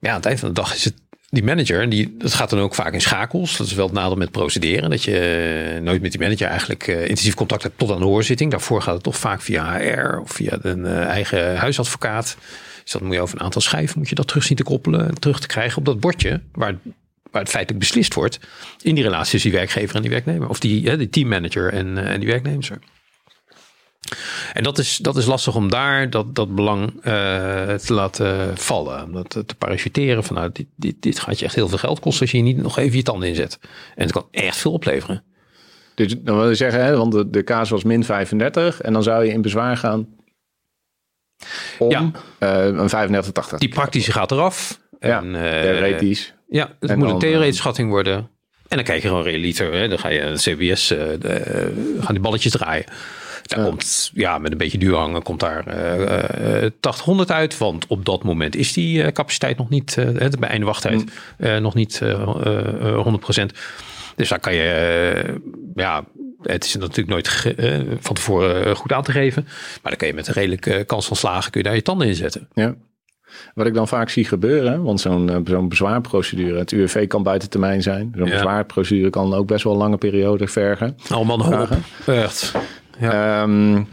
[0.00, 0.94] Ja, aan het eind van de dag is het
[1.28, 3.56] die manager, die, dat gaat dan ook vaak in schakels.
[3.56, 4.90] Dat is wel het nadeel met procederen.
[4.90, 5.18] Dat je
[5.76, 8.50] eh, nooit met die manager eigenlijk uh, intensief contact hebt tot aan de hoorzitting.
[8.50, 12.36] Daarvoor gaat het toch vaak via HR of via een eigen huisadvocaat.
[12.82, 15.08] Dus dan moet je over een aantal schijven moet je dat terug zien te koppelen.
[15.08, 16.74] En terug te krijgen op dat bordje waar,
[17.30, 18.38] waar het feitelijk beslist wordt.
[18.82, 20.48] In die relatie tussen die werkgever en die werknemer.
[20.48, 22.78] Of die, die teammanager en, en die werknemer.
[24.52, 27.02] En dat is, dat is lastig om daar dat, dat belang uh,
[27.74, 29.04] te laten vallen.
[29.04, 32.00] Om dat te parachuteren van nou, dit, dit, dit gaat je echt heel veel geld
[32.00, 33.58] kosten als je niet nog even je tanden inzet.
[33.94, 35.24] En het kan echt veel opleveren.
[35.94, 39.02] Dus dan wil je zeggen, hè, want de, de kaas was min 35 en dan
[39.02, 40.08] zou je in bezwaar gaan
[41.78, 42.10] om ja.
[42.40, 43.24] uh, een
[43.54, 43.58] 35-80.
[43.58, 44.80] Die praktische gaat eraf.
[45.00, 46.34] Ja, en, uh, theoretisch.
[46.50, 48.14] Ja, het moet een theoretische schatting worden.
[48.68, 49.72] En dan kijk je gewoon realiter.
[49.72, 49.88] Hè?
[49.88, 52.84] Dan ga je CBS, de, gaan die balletjes draaien.
[53.42, 57.58] Daar komt, ja, met een beetje duur hangen, komt daar uh, uh, 80, 100 uit.
[57.58, 61.04] Want op dat moment is die uh, capaciteit nog niet, uh, bij einde wachttijd,
[61.38, 61.62] mm.
[61.62, 62.06] nog niet 100%.
[64.16, 65.40] Dus daar kan je,
[65.74, 66.04] ja,
[66.42, 67.54] het is natuurlijk nooit
[68.00, 69.42] van tevoren goed aan te geven.
[69.82, 72.06] Maar dan kan je met een redelijke kans van slagen, kun je daar je tanden
[72.06, 72.48] in zetten.
[72.54, 72.74] Ja.
[73.54, 77.82] Wat ik dan vaak zie gebeuren, want zo'n zo'n bezwaarprocedure, het UWV kan buiten termijn
[77.82, 78.12] zijn.
[78.16, 80.96] Zo'n bezwaarprocedure kan ook best wel een lange periode vergen.
[81.08, 81.68] Allemaal.
[82.06, 82.54] Echt.
[82.98, 83.42] Ja.
[83.42, 83.86] Um,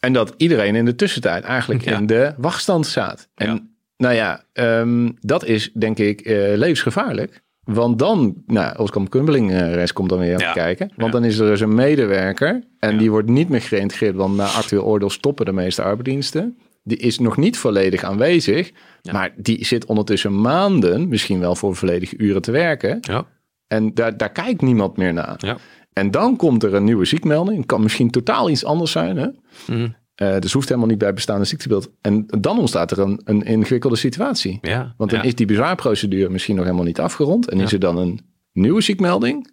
[0.00, 3.28] en dat iedereen in de tussentijd eigenlijk in de wachtstand staat.
[3.34, 7.42] En nou ja, um, dat is denk ik uh, levensgevaarlijk.
[7.64, 10.90] Want dan, nou, Oscar Kumbeling uh, reis komt dan weer aan kijken.
[10.96, 14.14] Want dan is er dus een medewerker en die wordt niet meer geïntegreerd.
[14.14, 16.58] Want na actueel oordeel stoppen de meeste arbeidsdiensten.
[16.86, 18.72] Die is nog niet volledig aanwezig.
[19.12, 22.98] Maar die zit ondertussen maanden, misschien wel voor volledige uren te werken.
[23.00, 23.26] Ja.
[23.66, 25.34] En daar, daar kijkt niemand meer naar.
[25.38, 25.56] Ja.
[25.92, 27.56] En dan komt er een nieuwe ziekmelding.
[27.56, 29.16] Het kan misschien totaal iets anders zijn.
[29.16, 29.28] Hè?
[29.66, 29.94] Mm.
[30.22, 31.90] Uh, dus hoeft helemaal niet bij bestaande ziektebeeld.
[32.00, 34.58] En dan ontstaat er een, een ingewikkelde situatie.
[34.62, 37.48] Ja, Want dan is die bezwaarprocedure misschien nog helemaal niet afgerond.
[37.48, 38.20] En is er dan een
[38.52, 39.52] nieuwe ziekmelding?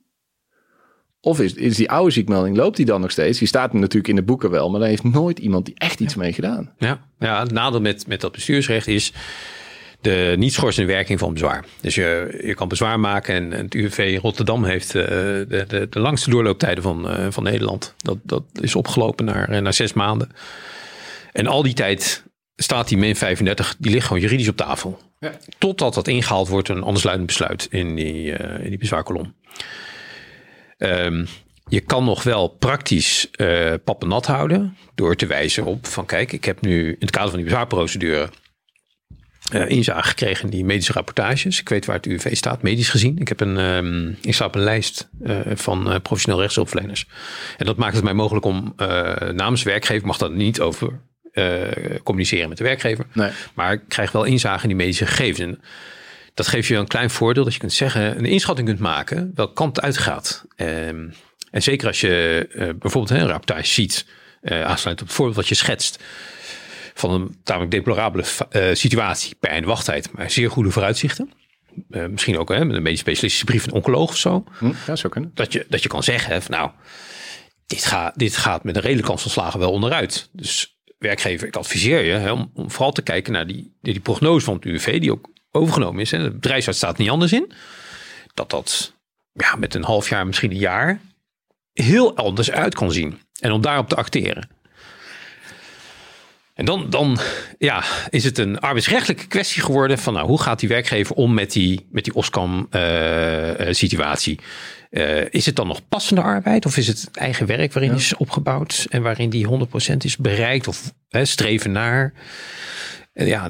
[1.21, 3.39] Of is, is die oude ziekmelding, loopt die dan nog steeds?
[3.39, 6.15] Die staat natuurlijk in de boeken wel, maar daar heeft nooit iemand die echt iets
[6.15, 6.71] mee gedaan.
[6.77, 9.13] Ja, ja het nadeel met, met dat bestuursrecht is
[10.01, 11.65] de niet schorsende werking van bezwaar.
[11.81, 15.99] Dus je, je kan bezwaar maken en, het UWV Rotterdam heeft uh, de, de, de,
[15.99, 17.93] langste doorlooptijden van, uh, van Nederland.
[17.97, 20.29] Dat, dat is opgelopen naar, eh, naar zes maanden.
[21.31, 22.23] En al die tijd
[22.55, 24.99] staat die min 35, die ligt gewoon juridisch op tafel.
[25.19, 25.31] Ja.
[25.57, 29.33] Totdat dat ingehaald wordt, een andersluitend besluit in die, uh, in die bezwaarkolom.
[30.83, 31.27] Um,
[31.67, 36.31] je kan nog wel praktisch uh, pappen nat houden door te wijzen op van kijk,
[36.31, 38.29] ik heb nu in het kader van die bezwaarprocedure
[39.53, 41.59] uh, inzage gekregen in die medische rapportages.
[41.59, 43.17] Ik weet waar het UWV staat, medisch gezien.
[43.17, 47.07] Ik heb een, um, ik sta op een lijst uh, van uh, professioneel rechtshulpverleners.
[47.57, 48.73] En dat maakt het mij mogelijk om
[49.31, 50.99] namens werkgever, mag dat niet over
[52.03, 53.05] communiceren met de werkgever.
[53.13, 53.31] Nee.
[53.53, 55.57] Maar ik krijg wel inzage in die medische gegevens.
[56.33, 59.53] Dat geeft je een klein voordeel dat je kunt zeggen, een inschatting kunt maken welke
[59.53, 60.45] kant het uitgaat.
[60.55, 61.13] Um,
[61.51, 62.47] en zeker als je
[62.79, 64.05] bijvoorbeeld een rapportage ziet,
[64.43, 65.99] aansluit op het voorbeeld wat je schetst
[66.93, 71.31] van een tamelijk deplorabele uh, situatie per einde wachttijd, maar zeer goede vooruitzichten.
[71.89, 74.43] Uh, misschien ook hè, met een medisch specialistische brief een oncoloog of zo.
[74.57, 75.31] Hm, ja, zo kunnen.
[75.33, 76.71] Dat je, dat je kan zeggen van nou,
[77.67, 80.29] dit, gaat dit gaat met een redelijke kans van slagen wel onderuit.
[80.33, 84.01] Dus werkgever, ik adviseer je hè, om, om, vooral te kijken naar die, die, die
[84.01, 86.11] prognose van het UWV, die ook overgenomen is.
[86.11, 86.23] Hè.
[86.23, 87.51] De bedrijfsarts staat niet anders in.
[88.33, 88.93] Dat dat
[89.33, 90.99] ja, met een half jaar, misschien een jaar,
[91.73, 93.19] heel anders uit kan zien.
[93.39, 94.49] En om daarop te acteren.
[96.53, 97.17] En dan, dan
[97.57, 101.51] ja, is het een arbeidsrechtelijke kwestie geworden van nou, hoe gaat die werkgever om met
[101.51, 104.39] die, met die OSCAM-situatie?
[104.89, 107.97] Uh, uh, is het dan nog passende arbeid of is het eigen werk waarin ja.
[107.97, 109.51] is opgebouwd en waarin die 100%
[109.97, 112.13] is bereikt of hè, streven naar?
[113.13, 113.49] Ja,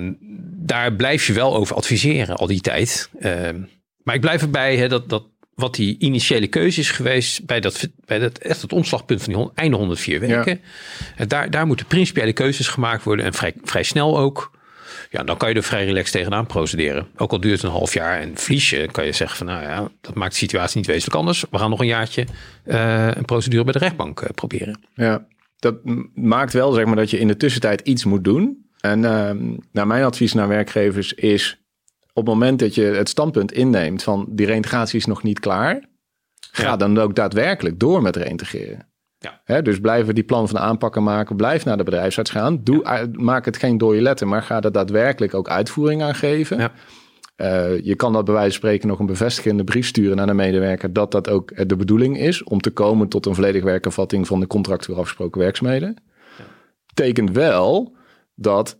[0.55, 3.09] daar blijf je wel over adviseren al die tijd.
[4.03, 5.23] maar ik blijf erbij hè, dat, dat
[5.61, 9.49] wat die initiële keuze is geweest bij dat, bij dat echt het omslagpunt van die
[9.55, 10.61] einde 104 weken.
[11.17, 11.25] Ja.
[11.25, 14.59] Daar, daar moeten principiële keuzes gemaakt worden en vrij, vrij snel ook.
[15.09, 17.07] Ja, dan kan je er vrij relaxed tegenaan procederen.
[17.17, 19.61] Ook al duurt het een half jaar en verlies je, kan je zeggen van nou
[19.61, 21.45] ja, dat maakt de situatie niet wezenlijk anders.
[21.51, 22.25] We gaan nog een jaartje
[22.65, 24.81] uh, een procedure bij de rechtbank uh, proberen.
[24.95, 25.25] Ja,
[25.59, 25.75] dat
[26.15, 28.69] maakt wel zeg maar dat je in de tussentijd iets moet doen.
[28.81, 29.31] En uh,
[29.71, 31.61] nou, mijn advies naar werkgevers is
[32.13, 35.89] op het moment dat je het standpunt inneemt van die reintegratie is nog niet klaar,
[36.51, 38.89] ga dan ook daadwerkelijk door met reintegreren.
[39.45, 39.61] Ja.
[39.61, 41.35] dus blijven die plan van aanpakken maken.
[41.35, 42.63] Blijf naar de bedrijfsarts gaan.
[42.63, 46.57] Doe, Maak het geen dode letter, maar ga er daadwerkelijk ook uitvoering aan geven.
[46.57, 46.71] Ja.
[47.37, 50.33] Uh, je kan dat bij wijze van spreken nog een bevestigende brief sturen naar de
[50.33, 54.39] medewerker dat dat ook de bedoeling is om te komen tot een volledige werkervatting van
[54.39, 55.97] de contractueel afgesproken werkzaamheden.
[56.37, 56.43] Ja.
[56.93, 57.95] Tekent wel
[58.43, 58.79] dat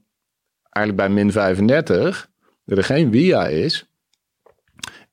[0.70, 2.30] eigenlijk bij min 35
[2.66, 3.86] er geen via is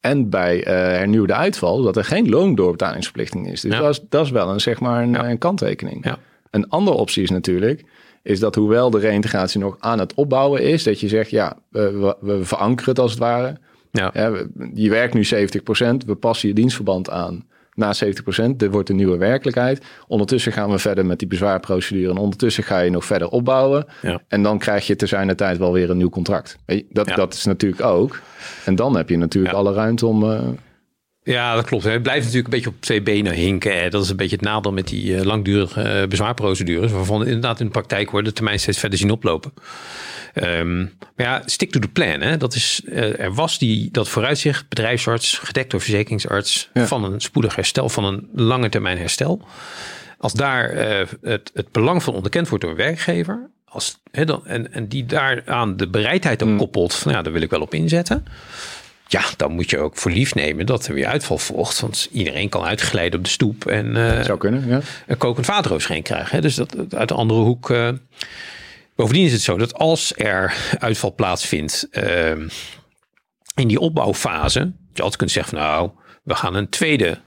[0.00, 3.60] en bij uh, hernieuwde uitval dat er geen loondoorbetalingsverplichting is.
[3.60, 6.04] Dus dat, is, dat is wel een, zeg maar een, een kanttekening.
[6.04, 6.18] Ja.
[6.50, 7.84] Een andere optie is natuurlijk,
[8.22, 12.16] is dat hoewel de reïntegratie nog aan het opbouwen is, dat je zegt, ja, we,
[12.20, 13.56] we verankeren het als het ware.
[13.90, 14.10] Ja.
[14.74, 15.28] je werkt nu 70%,
[16.06, 17.46] we passen je dienstverband aan
[17.78, 18.56] na 70%.
[18.56, 19.84] Dit wordt een nieuwe werkelijkheid.
[20.06, 22.10] Ondertussen gaan we verder met die bezwaarprocedure.
[22.10, 23.86] En ondertussen ga je nog verder opbouwen.
[24.02, 24.20] Ja.
[24.28, 26.58] En dan krijg je te zijn tijd wel weer een nieuw contract.
[26.90, 28.20] Dat, dat is natuurlijk ook.
[28.64, 30.22] En dan heb je natuurlijk alle ruimte om.
[30.22, 30.40] Uh...
[31.28, 31.84] Ja, dat klopt.
[31.84, 33.90] Het blijft natuurlijk een beetje op twee benen hinken.
[33.90, 36.92] Dat is een beetje het nadeel met die uh, langdurige uh, bezwaarprocedures.
[36.92, 39.52] Waarvan inderdaad in de praktijk wordt de termijn steeds verder zien oplopen.
[40.34, 42.20] Um, maar ja, stick to the plan.
[42.20, 42.36] Hè?
[42.36, 47.54] Dat is, uh, er was die, dat vooruitzicht, bedrijfsarts, gedekt door verzekeringsarts, van een spoedig
[47.54, 49.46] herstel, van een lange termijn herstel.
[50.18, 54.72] Als daar uh, het, het belang van onderkend wordt door een werkgever, als, dan, en,
[54.72, 56.58] en die daaraan de bereidheid ook mm.
[56.58, 58.24] koppelt, van ja, daar wil ik wel op inzetten.
[59.08, 61.80] Ja, dan moet je ook voor lief nemen dat er weer uitval volgt.
[61.80, 64.80] Want iedereen kan uitglijden op de stoep en uh, Zou kunnen, ja.
[65.06, 66.36] een kokend water over krijgen.
[66.36, 66.40] Hè?
[66.40, 67.70] Dus dat uit de andere hoek.
[67.70, 67.88] Uh,
[68.94, 72.30] Bovendien is het zo dat als er uitval plaatsvindt uh,
[73.54, 74.60] in die opbouwfase,
[74.92, 75.90] je altijd kunt zeggen van nou,
[76.22, 77.18] we gaan een tweede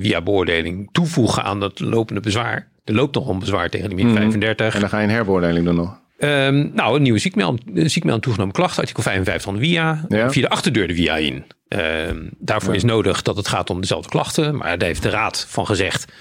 [0.00, 2.68] via beoordeling toevoegen aan dat lopende bezwaar.
[2.84, 4.66] Er loopt nog een bezwaar tegen die min 35.
[4.66, 4.74] Mhm.
[4.74, 6.02] En dan ga je een herbeoordeling doen nog.
[6.18, 10.30] Um, nou, een nieuwe ziekmelding toegenomen klacht, artikel 55 van de via, ja.
[10.30, 11.44] via de achterdeur de via in.
[11.68, 12.76] Um, daarvoor ja.
[12.76, 16.12] is nodig dat het gaat om dezelfde klachten, maar daar heeft de raad van gezegd.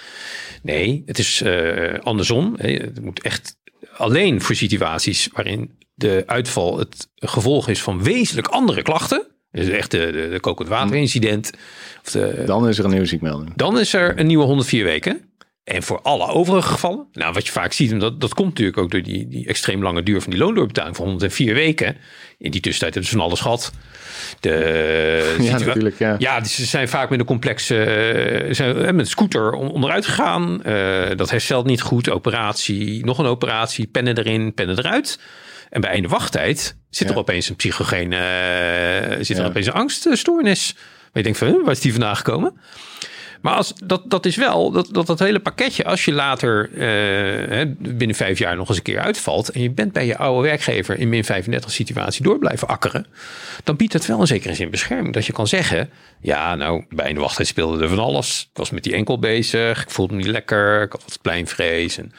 [0.61, 2.55] Nee, het is uh, andersom.
[2.57, 3.57] Het moet echt
[3.97, 9.27] alleen voor situaties waarin de uitval het gevolg is van wezenlijk andere klachten.
[9.51, 11.51] Dus echt de, de, de kokend waterincident.
[12.05, 13.51] Of de, dan is er een nieuwe ziekmelding.
[13.55, 15.32] Dan is er een nieuwe 104 weken.
[15.63, 18.77] En voor alle overige gevallen, nou wat je vaak ziet, en dat, dat komt natuurlijk
[18.77, 21.97] ook door die, die extreem lange duur van die loondoorbetaling van 104 weken.
[22.37, 23.71] In die tussentijd hebben ze van alles gehad.
[24.39, 25.99] De ja, natuurlijk.
[25.99, 26.15] Ja.
[26.17, 27.75] ja, ze zijn vaak met een complexe,
[28.47, 30.61] uh, zijn met een scooter onderuit gegaan.
[30.65, 32.09] Uh, dat herstelt niet goed.
[32.09, 35.19] Operatie, nog een operatie, pennen erin, pennen eruit.
[35.69, 38.17] En bij einde wachttijd zit er opeens een psychogene,
[39.17, 40.73] uh, zit er opeens een angststoornis.
[40.75, 42.59] Maar je denkt van, waar is die vandaan gekomen?
[43.43, 47.65] Maar als, dat, dat is wel, dat, dat, dat hele pakketje, als je later uh,
[47.77, 49.49] binnen vijf jaar nog eens een keer uitvalt.
[49.49, 53.05] en je bent bij je oude werkgever in min 35 situatie door blijven akkeren.
[53.63, 55.13] dan biedt het wel een zekere zin bescherming.
[55.13, 55.89] Dat je kan zeggen:
[56.21, 58.47] ja, nou, bij een wachttijd speelde er van alles.
[58.51, 61.97] Ik was met die enkel bezig, ik voelde me niet lekker, ik had wat pleinvrees.
[61.97, 62.11] En,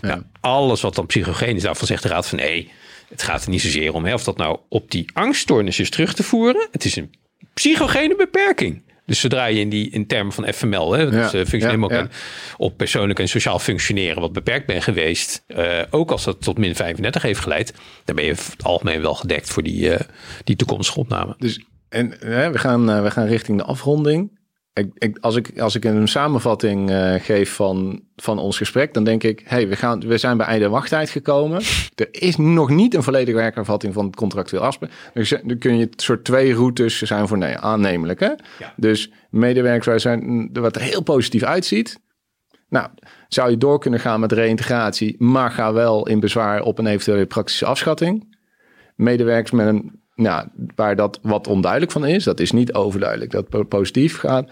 [0.00, 0.08] ja.
[0.08, 2.70] nou, alles wat dan psychogeen is, daarvan zegt de raad van nee.
[3.08, 6.14] Het gaat er niet zozeer om hè, of dat nou op die angststoornis is terug
[6.14, 6.68] te voeren.
[6.70, 7.14] Het is een
[7.54, 8.82] psychogene beperking.
[9.06, 12.08] Dus zodra je in die in termen van FML, hè, dus ja, functioneel ja,
[12.56, 16.74] op persoonlijk en sociaal functioneren wat beperkt bent geweest, uh, ook als dat tot min
[16.74, 17.74] 35 heeft geleid,
[18.04, 20.00] dan ben je het algemeen wel gedekt voor die, uh,
[20.44, 21.34] die toekomstige opname.
[21.38, 24.30] Dus en we, gaan, we gaan richting de afronding.
[24.74, 29.04] Ik, ik, als, ik, als ik een samenvatting uh, geef van, van ons gesprek, dan
[29.04, 31.62] denk ik: hey, we, gaan, we zijn bij einde wachttijd gekomen.
[31.94, 34.90] Er is nog niet een volledige werkervatting van het contractueel afspraak.
[35.12, 38.20] Dus dan kun je het soort twee routes zijn voor nee, aannemelijk.
[38.20, 38.32] Hè?
[38.58, 38.74] Ja.
[38.76, 42.00] Dus medewerkers zijn wat er heel positief uitziet.
[42.68, 42.88] Nou,
[43.28, 47.26] zou je door kunnen gaan met reïntegratie, maar ga wel in bezwaar op een eventuele
[47.26, 48.36] praktische afschatting.
[48.96, 53.30] Medewerkers met een nou, waar dat wat onduidelijk van is, dat is niet overduidelijk.
[53.30, 54.50] Dat positief gaat.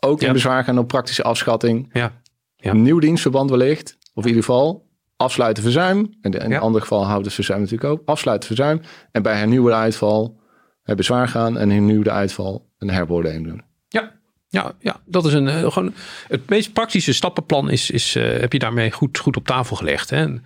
[0.00, 1.90] Ook in bezwaar gaan op praktische afschatting.
[1.92, 2.20] Ja.
[2.56, 2.72] ja.
[2.72, 3.98] Nieuw dienstverband wellicht.
[4.14, 6.14] Of in ieder geval afsluiten verzuim.
[6.20, 8.02] En in een ander geval houden verzuim natuurlijk ook.
[8.04, 8.80] Afsluiten verzuim.
[9.12, 10.40] En bij hernieuwde uitval
[10.82, 11.58] het bezwaar gaan.
[11.58, 13.62] En hernieuwde uitval een herbeoordeling doen.
[13.88, 14.12] Ja,
[14.50, 15.94] ja, ja, dat is een uh, gewoon
[16.28, 20.10] het meest praktische stappenplan is, is uh, heb je daarmee goed, goed op tafel gelegd.
[20.10, 20.16] Hè?
[20.16, 20.44] En,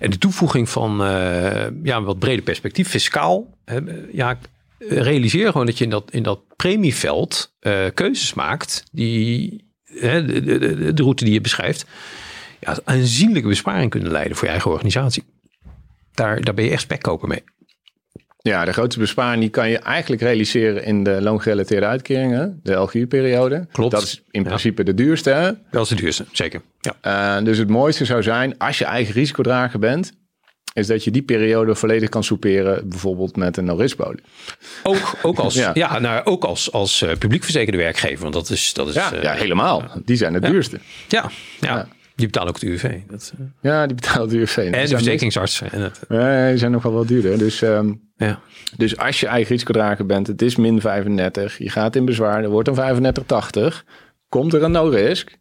[0.00, 3.58] de toevoeging van uh, ja, een wat breder perspectief, fiscaal.
[4.12, 4.38] ja,
[4.78, 7.54] realiseer gewoon dat je in dat, in dat premieveld
[7.94, 9.64] keuzes maakt die
[10.00, 11.86] de, route die je beschrijft,
[12.60, 15.24] ja, aanzienlijke besparing kunnen leiden voor je eigen organisatie.
[16.14, 17.44] Daar, daar ben je echt spekkoper mee.
[18.46, 23.66] Ja, de grootste besparing die kan je eigenlijk realiseren in de loongerelateerde uitkeringen, de LGU-periode.
[23.72, 23.90] Klopt.
[23.90, 25.30] Dat is in principe de duurste.
[25.30, 25.50] Hè?
[25.70, 26.60] Dat is de duurste, zeker.
[26.80, 27.38] Ja.
[27.38, 30.12] Uh, dus het mooiste zou zijn, als je eigen risicodrager bent,
[30.72, 34.22] is dat je die periode volledig kan soeperen, bijvoorbeeld met een no-risk-polie.
[34.82, 35.70] Ook, ook als, ja.
[35.74, 38.72] ja nou, ook als, als uh, publiek verzekerde werkwerkgever, want dat is...
[38.72, 39.82] Dat is ja, uh, ja, helemaal.
[40.04, 40.78] Die zijn het duurste.
[41.08, 41.30] Ja,
[41.60, 41.88] ja.
[42.16, 43.00] Die betalen ook het UWV.
[43.08, 43.46] Dat, uh...
[43.60, 44.56] Ja, die betalen het UWV.
[44.56, 45.72] En de verzekeringsartsen.
[45.72, 46.00] En het...
[46.08, 47.38] Ja, die zijn nog wel wat duurder.
[47.38, 48.40] Dus, um, ja.
[48.76, 51.58] dus als je eigen risicodrager bent, het is min 35.
[51.58, 53.14] Je gaat in bezwaar, er wordt een
[53.70, 53.84] 35,80.
[54.28, 55.38] Komt er een no-risk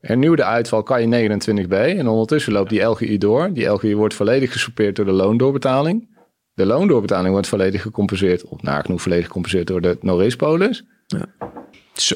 [0.00, 1.72] Hernieuwde uitval kan je 29b.
[1.72, 3.52] En ondertussen loopt die LGI door.
[3.52, 6.08] Die LGI wordt volledig gesoupeerd door de loondoorbetaling.
[6.54, 10.84] De loondoorbetaling wordt volledig gecompenseerd, of nagenoeg volledig gecompenseerd door de no polis.
[11.06, 11.26] Ja.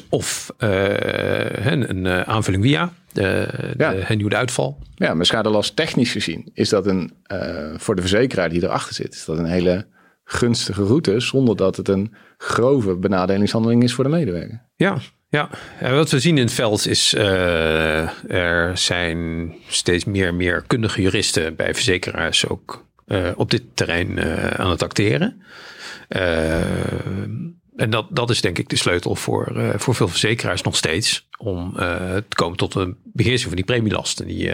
[0.09, 3.93] Of uh, een, een, eh, aanvulling via de, de ja.
[3.93, 4.79] hernieuwde uitval.
[4.95, 7.13] Ja, maar schadelast technisch gezien is dat een,
[7.77, 9.85] voor de verzekeraar die erachter zit, is dat een hele
[10.23, 14.61] gunstige route, zonder dat het een grove benadelingshandeling is voor de medewerker.
[14.75, 14.97] Ja,
[15.29, 21.01] ja, wat we zien in het veld is uh, er zijn steeds meer meer kundige
[21.01, 25.41] juristen bij verzekeraars ook uh, op dit terrein uh, aan het acteren.
[27.75, 31.73] En dat, dat is denk ik de sleutel voor, voor veel verzekeraars nog steeds om
[31.75, 34.27] te komen tot een beheersing van die premielasten.
[34.27, 34.51] Die,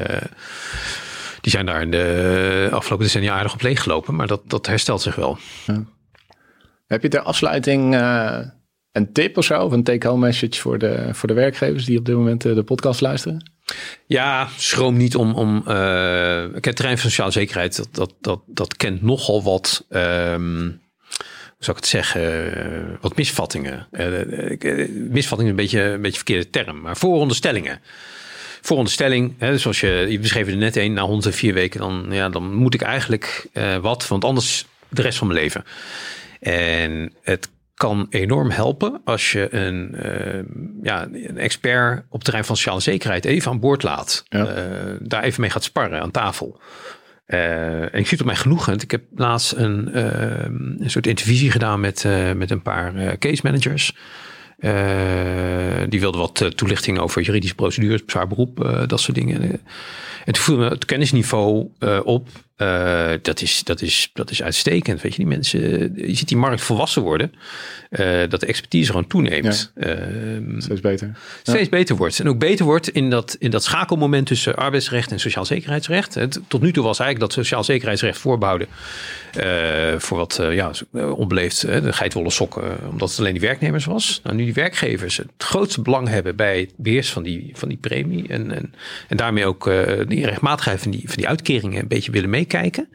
[1.41, 5.15] die zijn daar in de afgelopen decennia aardig op leeggelopen, maar dat, dat herstelt zich
[5.15, 5.37] wel.
[5.65, 5.83] Ja.
[6.87, 7.95] Heb je ter afsluiting
[8.91, 9.63] een tip of zo?
[9.63, 12.63] Of een take-home message voor de, voor de werkgevers die op dit moment eh, de
[12.63, 13.51] podcast luisteren?
[14.05, 15.33] Ja, schroom niet om.
[15.33, 19.85] om het terrein van sociale zekerheid, dat, dat, dat, dat kent nogal wat.
[19.89, 20.81] Um,
[21.61, 22.97] zou ik het zeggen?
[23.01, 23.87] Wat misvattingen.
[23.91, 24.07] Uh,
[25.09, 27.81] misvattingen is een beetje een beetje verkeerde term, maar vooronderstellingen.
[28.61, 32.53] Vooronderstelling, hè, zoals je, je beschreef er net een, na 104 weken, dan, ja, dan
[32.53, 35.63] moet ik eigenlijk uh, wat, want anders de rest van mijn leven.
[36.39, 40.43] En het kan enorm helpen als je een, uh,
[40.83, 44.23] ja, een expert op het terrein van sociale zekerheid even aan boord laat.
[44.29, 44.39] Ja.
[44.39, 46.59] Uh, daar even mee gaat sparren aan tafel.
[47.33, 48.73] Uh, en ik zie het op mijn genoegen.
[48.79, 49.97] Ik heb laatst een,
[50.83, 52.05] een soort intervisie gedaan met,
[52.35, 53.95] met een paar case managers.
[55.89, 59.61] die wilden wat toelichting over juridische procedures, zwaar beroep, dat soort dingen.
[60.25, 61.69] En toen voelde het kennisniveau
[62.03, 62.29] op
[62.61, 65.01] uh, dat, is, dat, is, dat is uitstekend.
[65.01, 65.59] Weet je, die mensen,
[65.95, 67.33] je ziet die markt volwassen worden.
[67.89, 69.71] Uh, dat de expertise gewoon toeneemt.
[69.75, 69.97] Ja.
[69.97, 71.17] Uh, steeds beter.
[71.43, 72.19] Steeds beter wordt.
[72.19, 76.13] En ook beter wordt in dat, in dat schakelmoment tussen arbeidsrecht en sociaal zekerheidsrecht.
[76.13, 78.67] Het, tot nu toe was eigenlijk dat sociaal zekerheidsrecht voorbehouden.
[79.97, 84.19] Voor wat ja, onbeleefd, de geitwolle sokken, omdat het alleen die werknemers was.
[84.23, 87.77] Nou, nu die werkgevers het grootste belang hebben bij het beheersen van die, van die
[87.77, 88.27] premie.
[88.27, 88.73] En, en,
[89.07, 89.65] en daarmee ook
[90.11, 92.89] die rechtmatigheid van die, van die uitkeringen een beetje willen meekrijgen kijken,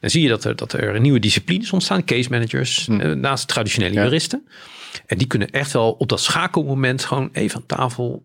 [0.00, 3.00] dan zie je dat er, dat er nieuwe disciplines ontstaan, case managers, hm.
[3.00, 4.46] Eh, naast traditionele juristen.
[5.06, 8.24] En die kunnen echt wel op dat schakelmoment gewoon even aan tafel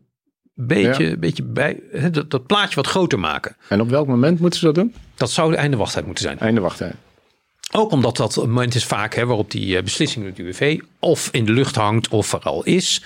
[0.53, 1.79] beetje, beetje bij
[2.11, 3.55] dat, dat, plaatje wat groter maken.
[3.67, 4.93] En op welk moment moeten ze dat doen?
[5.15, 6.39] Dat zou de einde wachttijd moeten zijn.
[6.39, 6.95] Einde wachttijd.
[7.71, 11.29] Ook omdat dat een moment is vaak hè, waarop die uh, beslissing met UWV of
[11.31, 13.03] in de lucht hangt of er al is.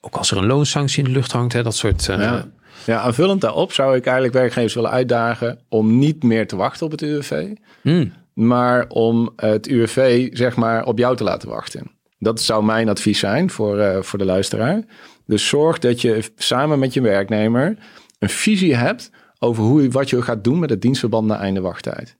[0.00, 2.08] Ook als er een loonsanctie in de lucht hangt, hè, dat soort.
[2.08, 2.40] Uh,
[2.86, 3.00] ja.
[3.00, 7.02] Aanvullend daarop zou ik eigenlijk werkgevers willen uitdagen om niet meer te wachten op het
[7.02, 7.46] UWV,
[7.82, 8.12] hmm.
[8.34, 11.90] maar om het UWV zeg maar op jou te laten wachten.
[12.18, 14.82] Dat zou mijn advies zijn voor, uh, voor de luisteraar.
[15.26, 17.76] Dus zorg dat je samen met je werknemer
[18.18, 22.16] een visie hebt over hoe, wat je gaat doen met het dienstverband na einde wachttijd.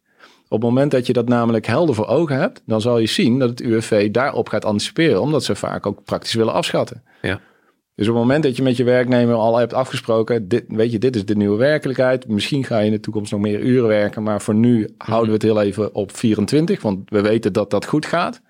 [0.48, 3.38] Op het moment dat je dat namelijk helder voor ogen hebt, dan zal je zien
[3.38, 7.02] dat het UWV daarop gaat anticiperen, omdat ze vaak ook praktisch willen afschatten.
[7.22, 7.40] Ja.
[7.94, 10.98] Dus op het moment dat je met je werknemer al hebt afgesproken, dit, weet je,
[10.98, 12.28] dit is de nieuwe werkelijkheid.
[12.28, 15.34] Misschien ga je in de toekomst nog meer uren werken, maar voor nu houden we
[15.34, 18.40] het heel even op 24, want we weten dat dat goed gaat.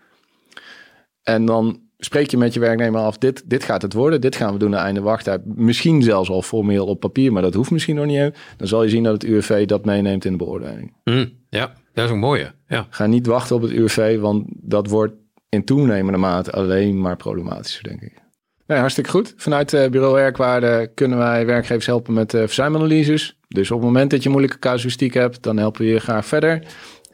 [1.22, 4.52] En dan spreek je met je werknemer af, dit, dit gaat het worden, dit gaan
[4.52, 5.40] we doen aan einde wachttijd.
[5.44, 8.34] Misschien zelfs al formeel op papier, maar dat hoeft misschien nog niet.
[8.56, 10.92] Dan zal je zien dat het UWV dat meeneemt in de beoordeling.
[11.04, 12.52] Mm, ja, dat is een mooie.
[12.68, 12.86] Ja.
[12.90, 15.14] Ga niet wachten op het UWV, want dat wordt
[15.48, 18.21] in toenemende mate alleen maar problematischer, denk ik.
[18.66, 19.34] Nee, hartstikke goed.
[19.36, 23.36] Vanuit uh, Bureau Werkwaarde kunnen wij werkgevers helpen met uh, verzuimanalyses.
[23.48, 26.62] Dus op het moment dat je moeilijke casuïstiek hebt, dan helpen we je graag verder.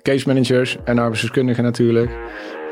[0.02, 2.10] Case managers en arbeidsdeskundigen natuurlijk.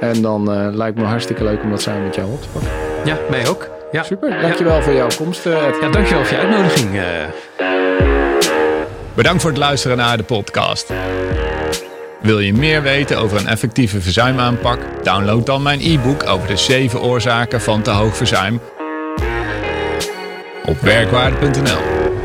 [0.00, 2.70] En dan uh, lijkt me hartstikke leuk om dat samen met jou op te pakken.
[3.04, 3.68] Ja, mij ook.
[3.92, 4.02] Ja.
[4.02, 4.82] Super, dankjewel ja.
[4.82, 5.46] voor jouw komst.
[5.46, 7.00] Uh, ja, dankjewel voor je uitnodiging.
[9.14, 10.92] Bedankt voor het luisteren naar de podcast.
[12.22, 14.78] Wil je meer weten over een effectieve verzuimaanpak?
[15.02, 18.60] Download dan mijn e-book over de 7 oorzaken van te hoog verzuim
[20.64, 22.15] op werkwaarde.nl.